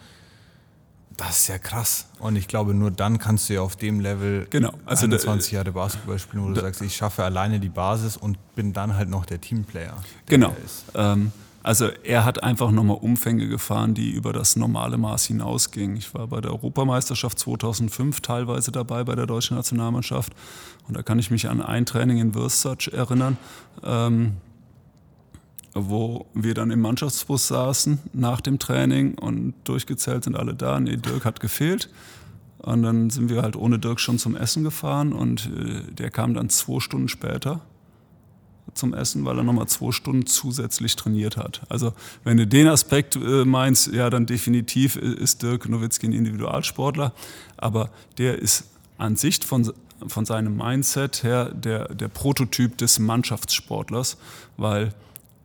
[1.19, 2.05] das ist ja krass.
[2.19, 4.71] Und ich glaube, nur dann kannst du ja auf dem Level genau.
[4.85, 8.73] also 21 Jahre Basketball spielen, wo du sagst, ich schaffe alleine die Basis und bin
[8.73, 9.95] dann halt noch der Teamplayer.
[9.95, 10.55] Der genau.
[10.95, 15.97] Ähm, also er hat einfach nochmal Umfänge gefahren, die über das normale Maß hinausgingen.
[15.97, 20.33] Ich war bei der Europameisterschaft 2005 teilweise dabei bei der deutschen Nationalmannschaft.
[20.87, 23.37] Und da kann ich mich an ein Training in Würzburg erinnern.
[23.83, 24.37] Ähm,
[25.73, 30.79] wo wir dann im Mannschaftsbus saßen nach dem Training und durchgezählt sind alle da.
[30.79, 31.89] Nee, Dirk hat gefehlt.
[32.57, 36.33] Und dann sind wir halt ohne Dirk schon zum Essen gefahren und äh, der kam
[36.33, 37.61] dann zwei Stunden später
[38.73, 41.61] zum Essen, weil er nochmal zwei Stunden zusätzlich trainiert hat.
[41.69, 41.93] Also
[42.23, 47.13] wenn du den Aspekt äh, meinst, ja, dann definitiv ist Dirk Nowitzki ein Individualsportler,
[47.57, 48.65] aber der ist
[48.97, 49.71] an sich von,
[50.07, 54.17] von seinem Mindset her der, der Prototyp des Mannschaftssportlers,
[54.57, 54.93] weil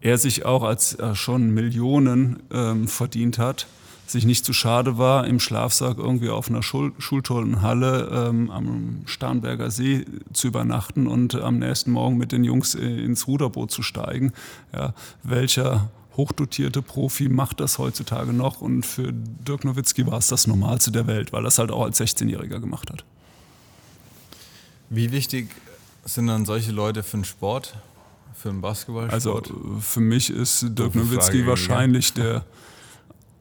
[0.05, 3.67] er sich auch, als er schon Millionen ähm, verdient hat,
[4.07, 9.71] sich nicht zu schade war, im Schlafsack irgendwie auf einer Schul Schulturnhalle ähm, am Starnberger
[9.71, 14.35] See zu übernachten und am nächsten Morgen mit den Jungs äh, ins Ruderboot zu steigen.
[14.75, 14.93] Ja,
[15.23, 15.89] welcher
[16.19, 18.61] hochdotierte Profi macht das heutzutage noch?
[18.61, 21.83] Und für Dirk Nowitzki war es das Normalste der Welt, weil er es halt auch
[21.83, 23.07] als 16-Jähriger gemacht hat.
[24.91, 25.49] Wie wichtig
[26.05, 27.75] sind dann solche Leute für den Sport?
[28.35, 29.13] Für einen Basketballsport?
[29.13, 32.45] Also für mich ist Dirk Nowitzki wahrscheinlich der,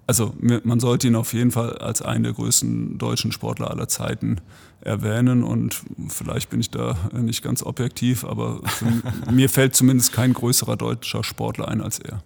[0.08, 4.38] also man sollte ihn auf jeden Fall als einen der größten deutschen Sportler aller Zeiten
[4.82, 8.62] erwähnen und vielleicht bin ich da nicht ganz objektiv, aber
[9.32, 12.22] mir fällt zumindest kein größerer deutscher Sportler ein als er.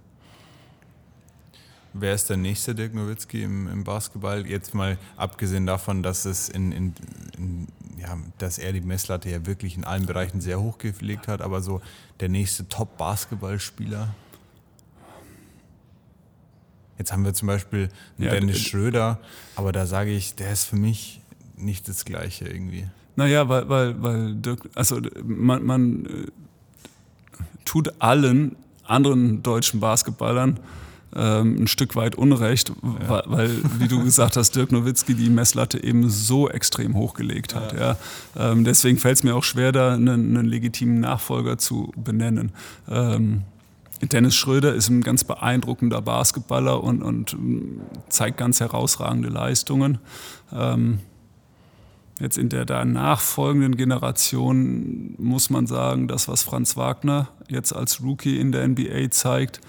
[1.94, 4.46] Wer ist der nächste Dirk Nowitzki im, im, Basketball?
[4.46, 6.94] Jetzt mal abgesehen davon, dass es in, in,
[7.38, 7.68] in,
[8.00, 11.62] ja, dass er die Messlatte ja wirklich in allen Bereichen sehr hoch gelegt hat, aber
[11.62, 11.82] so
[12.20, 14.14] der nächste Top-Basketballspieler?
[16.98, 19.20] Jetzt haben wir zum Beispiel Ja, Dennis Schröder,
[19.56, 21.22] aber da sage ich, der ist für mich
[21.56, 22.88] nicht das Gleiche irgendwie.
[23.16, 26.10] Naja, weil, weil, weil Dirk, also man, man äh,
[27.66, 30.60] tut allen anderen deutschen Basketballern
[31.18, 33.50] ähm, ein Stück weit Unrecht, weil, weil,
[33.80, 37.74] wie du gesagt hast, Dirk Nowitzki die Messlatte eben so extrem hochgelegt hat.
[37.78, 37.98] Ja.
[38.38, 42.52] Ähm, deswegen fällt es mir auch schwer, da einen, einen legitimen Nachfolger zu benennen.
[42.88, 43.42] Ähm,
[44.02, 49.98] Dennis Schröder ist ein ganz beeindruckender Basketballer und, und ähm, zeigt ganz herausragende Leistungen.
[50.54, 51.00] Ähm,
[52.20, 58.02] Jetzt in der da nachfolgenden Generation muss man sagen, das, was Franz Wagner jetzt als
[58.02, 59.62] Rookie in der NBA zeigt,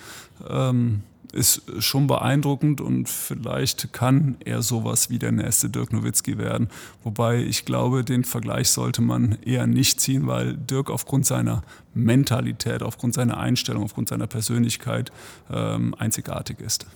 [0.48, 1.02] ähm,
[1.32, 6.68] ist schon beeindruckend und vielleicht kann er sowas wie der nächste Dirk Nowitzki werden.
[7.04, 11.62] Wobei ich glaube, den Vergleich sollte man eher nicht ziehen, weil Dirk aufgrund seiner
[11.94, 15.12] Mentalität, aufgrund seiner Einstellung, aufgrund seiner Persönlichkeit
[15.50, 16.86] ähm, einzigartig ist.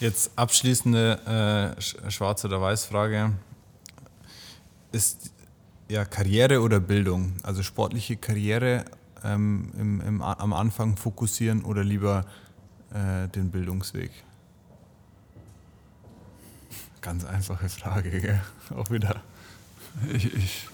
[0.00, 3.32] Jetzt abschließende äh, Sch- Schwarz- oder Weiß-Frage.
[4.90, 5.32] Ist
[5.88, 7.34] ja Karriere oder Bildung?
[7.44, 8.84] Also sportliche Karriere
[9.22, 12.24] ähm, im, im, am Anfang fokussieren oder lieber
[12.94, 14.10] äh, den Bildungsweg?
[17.00, 18.40] Ganz einfache Frage, gell?
[18.76, 19.22] Auch wieder.
[20.14, 20.68] Ich, ich,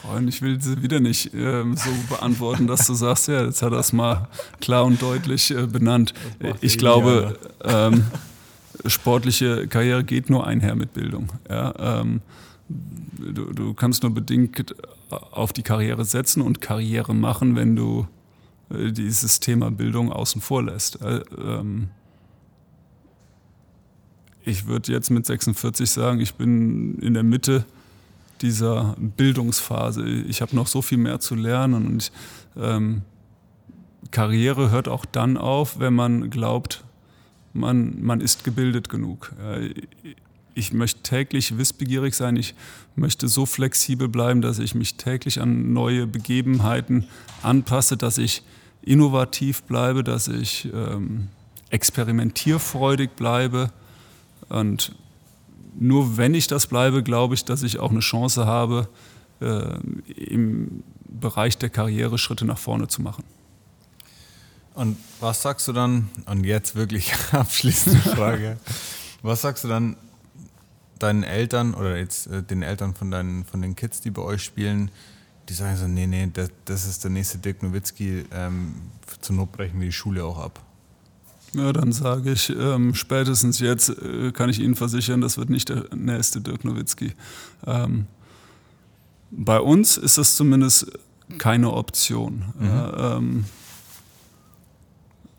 [0.00, 3.72] Freund, ich will sie wieder nicht ähm, so beantworten, dass du sagst, ja, jetzt hat
[3.72, 4.28] er es mal
[4.60, 6.12] klar und deutlich äh, benannt.
[6.60, 8.04] Ich glaube, ähm,
[8.86, 11.28] sportliche Karriere geht nur einher mit Bildung.
[11.48, 12.20] Ja, ähm,
[12.68, 14.74] du, du kannst nur bedingt
[15.10, 18.06] auf die Karriere setzen und Karriere machen, wenn du
[18.92, 21.00] dieses Thema Bildung außen vor lässt.
[21.02, 21.88] Äh, ähm,
[24.44, 27.64] ich würde jetzt mit 46 sagen, ich bin in der Mitte
[28.42, 30.04] dieser Bildungsphase.
[30.04, 32.12] Ich habe noch so viel mehr zu lernen und
[32.56, 33.02] ähm,
[34.10, 36.84] Karriere hört auch dann auf, wenn man glaubt,
[37.52, 39.32] man, man ist gebildet genug.
[39.42, 39.74] Äh,
[40.56, 42.54] Ich möchte täglich wissbegierig sein, ich
[42.94, 47.06] möchte so flexibel bleiben, dass ich mich täglich an neue Begebenheiten
[47.42, 48.42] anpasse, dass ich
[48.84, 51.28] innovativ bleibe, dass ich ähm,
[51.70, 53.70] experimentierfreudig bleibe.
[54.48, 54.94] Und
[55.78, 58.88] nur wenn ich das bleibe, glaube ich, dass ich auch eine Chance habe,
[59.40, 59.76] äh,
[60.14, 63.24] im Bereich der Karriere Schritte nach vorne zu machen.
[64.74, 68.58] Und was sagst du dann, und jetzt wirklich abschließende Frage,
[69.22, 69.96] was sagst du dann
[70.98, 74.42] deinen Eltern oder jetzt äh, den Eltern von, deinen, von den Kids, die bei euch
[74.42, 74.90] spielen,
[75.48, 78.74] die sagen so, nee, nee, das, das ist der nächste Dirk Nowitzki, ähm,
[79.20, 80.60] zur Not brechen wir die Schule auch ab.
[81.54, 85.68] Ja, dann sage ich, ähm, spätestens jetzt äh, kann ich Ihnen versichern, das wird nicht
[85.68, 87.12] der nächste Dirk Nowitzki.
[87.66, 88.06] Ähm,
[89.30, 90.90] bei uns ist das zumindest
[91.38, 92.44] keine Option.
[92.60, 93.44] Ja, ähm,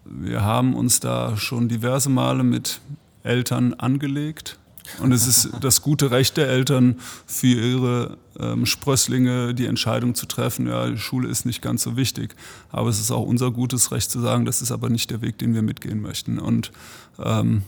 [0.05, 2.81] wir haben uns da schon diverse Male mit
[3.23, 4.59] Eltern angelegt.
[4.99, 10.25] Und es ist das gute Recht der Eltern, für ihre ähm, Sprösslinge die Entscheidung zu
[10.25, 12.35] treffen, ja, die Schule ist nicht ganz so wichtig.
[12.71, 15.37] Aber es ist auch unser gutes Recht zu sagen, das ist aber nicht der Weg,
[15.37, 16.39] den wir mitgehen möchten.
[16.39, 16.71] Und
[17.19, 17.63] ähm,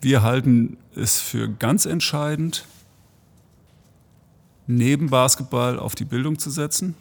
[0.00, 2.64] wir halten es für ganz entscheidend,
[4.66, 6.94] neben Basketball auf die Bildung zu setzen,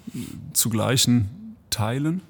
[0.53, 2.21] zu gleichen Teilen.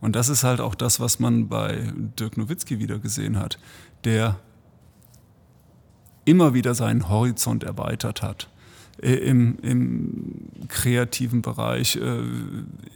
[0.00, 3.58] Und das ist halt auch das, was man bei Dirk Nowitzki wieder gesehen hat,
[4.04, 4.38] der
[6.24, 8.48] immer wieder seinen Horizont erweitert hat.
[9.02, 12.22] Äh, Im, Im kreativen Bereich, äh,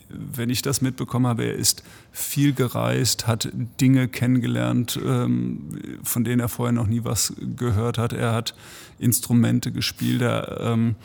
[0.08, 3.48] wenn ich das mitbekommen habe, er ist viel gereist, hat
[3.80, 5.68] Dinge kennengelernt, ähm,
[6.02, 8.12] von denen er vorher noch nie was gehört hat.
[8.12, 8.54] Er hat
[8.98, 10.96] Instrumente gespielt, er, ähm,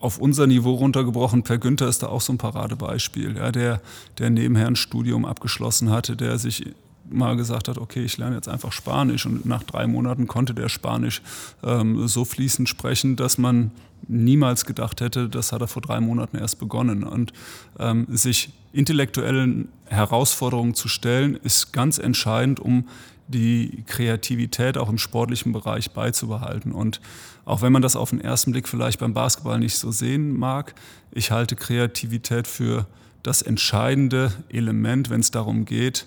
[0.00, 3.82] auf unser Niveau runtergebrochen, Per Günther ist da auch so ein Paradebeispiel, der,
[4.18, 6.64] der nebenher ein Studium abgeschlossen hatte, der sich
[7.10, 10.68] mal gesagt hat, okay, ich lerne jetzt einfach Spanisch und nach drei Monaten konnte der
[10.68, 11.22] Spanisch
[11.62, 13.72] ähm, so fließend sprechen, dass man
[14.08, 17.04] niemals gedacht hätte, das hat er vor drei Monaten erst begonnen.
[17.04, 17.32] Und
[17.78, 22.88] ähm, sich intellektuellen Herausforderungen zu stellen, ist ganz entscheidend, um
[23.28, 26.72] die Kreativität auch im sportlichen Bereich beizubehalten.
[26.72, 27.00] Und
[27.44, 30.74] auch wenn man das auf den ersten Blick vielleicht beim Basketball nicht so sehen mag,
[31.12, 32.86] ich halte Kreativität für
[33.22, 36.06] das entscheidende Element, wenn es darum geht,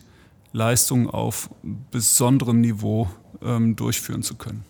[0.53, 1.49] Leistungen auf
[1.91, 3.09] besonderem Niveau
[3.41, 4.63] ähm, durchführen zu können.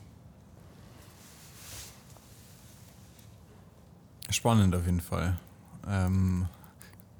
[4.29, 5.37] Spannend auf jeden Fall.
[5.87, 6.45] Ähm,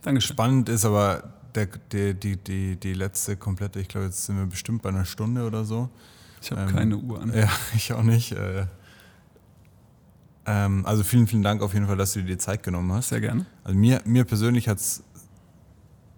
[0.02, 0.34] Dankeschön.
[0.34, 4.46] spannend ist aber der, die, die, die, die letzte komplette, ich glaube, jetzt sind wir
[4.46, 5.90] bestimmt bei einer Stunde oder so.
[6.42, 7.34] Ich habe Ähm, keine Uhr an.
[7.34, 8.32] Ja, ich auch nicht.
[8.32, 8.66] Äh,
[10.46, 13.10] ähm, also vielen, vielen Dank auf jeden Fall, dass du dir die Zeit genommen hast.
[13.10, 13.46] Sehr gerne.
[13.64, 15.04] Also mir, mir persönlich hat es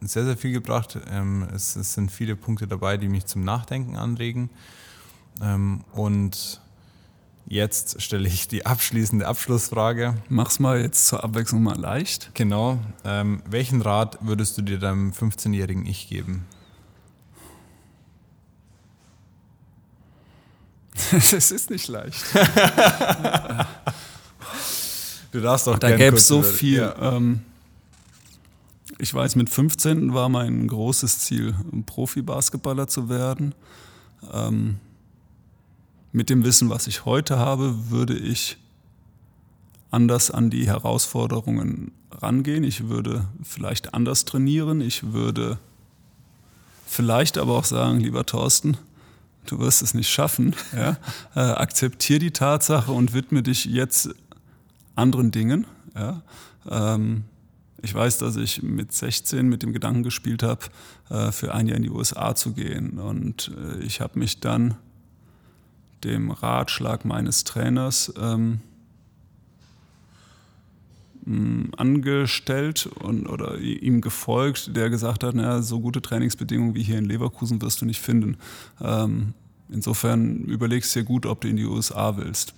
[0.07, 0.97] sehr, sehr viel gebracht.
[1.09, 4.49] Ähm, es, es, sind viele Punkte dabei, die mich zum Nachdenken anregen.
[5.41, 6.61] Ähm, und
[7.47, 10.15] jetzt stelle ich die abschließende Abschlussfrage.
[10.29, 12.31] Mach's mal jetzt zur Abwechslung mal leicht.
[12.33, 12.79] Genau.
[13.03, 16.45] Ähm, welchen Rat würdest du dir deinem 15-jährigen Ich geben?
[21.11, 22.23] Es ist nicht leicht.
[25.31, 26.79] du darfst doch Da gäbe es so viel.
[26.79, 27.15] Ja.
[27.15, 27.41] Ähm,
[28.97, 33.53] ich weiß, mit 15 war mein großes Ziel, Profi-Basketballer zu werden.
[34.31, 34.77] Ähm,
[36.11, 38.57] mit dem Wissen, was ich heute habe, würde ich
[39.91, 42.63] anders an die Herausforderungen rangehen.
[42.63, 44.81] Ich würde vielleicht anders trainieren.
[44.81, 45.57] Ich würde
[46.85, 48.77] vielleicht aber auch sagen, lieber Thorsten,
[49.45, 50.55] du wirst es nicht schaffen.
[50.73, 50.97] Ja?
[51.35, 54.09] Äh, akzeptier die Tatsache und widme dich jetzt
[54.95, 55.65] anderen Dingen.
[55.95, 56.21] Ja?
[56.69, 57.25] Ähm,
[57.85, 60.65] ich weiß, dass ich mit 16 mit dem Gedanken gespielt habe,
[61.09, 62.99] äh, für ein Jahr in die USA zu gehen.
[62.99, 64.75] Und äh, ich habe mich dann
[66.03, 68.59] dem Ratschlag meines Trainers ähm,
[71.77, 77.05] angestellt und, oder ihm gefolgt, der gesagt hat, naja, so gute Trainingsbedingungen wie hier in
[77.05, 78.37] Leverkusen wirst du nicht finden.
[78.81, 79.33] Ähm,
[79.69, 82.55] insofern überlegst du dir gut, ob du in die USA willst.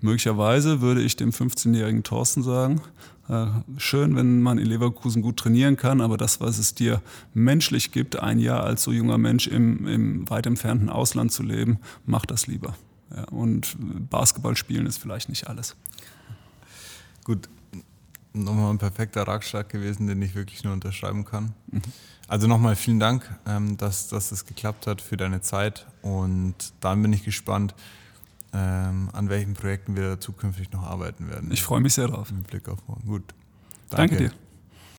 [0.00, 2.80] Möglicherweise würde ich dem 15-jährigen Thorsten sagen,
[3.28, 3.46] äh,
[3.78, 7.02] schön, wenn man in Leverkusen gut trainieren kann, aber das, was es dir
[7.34, 11.78] menschlich gibt, ein Jahr als so junger Mensch im, im weit entfernten Ausland zu leben,
[12.04, 12.76] mach das lieber.
[13.14, 13.76] Ja, und
[14.10, 15.76] Basketball spielen ist vielleicht nicht alles.
[17.24, 17.48] Gut,
[18.32, 21.52] nochmal ein perfekter Ratschlag gewesen, den ich wirklich nur unterschreiben kann.
[21.70, 21.82] Mhm.
[22.28, 25.86] Also nochmal vielen Dank, ähm, dass, dass das geklappt hat für deine Zeit.
[26.02, 27.74] Und dann bin ich gespannt,
[28.52, 31.50] ähm, an welchen Projekten wir zukünftig noch arbeiten werden.
[31.52, 32.30] Ich freue mich sehr drauf.
[32.32, 33.06] Mit Blick auf morgen.
[33.06, 33.34] Gut.
[33.90, 34.45] Danke, Danke dir.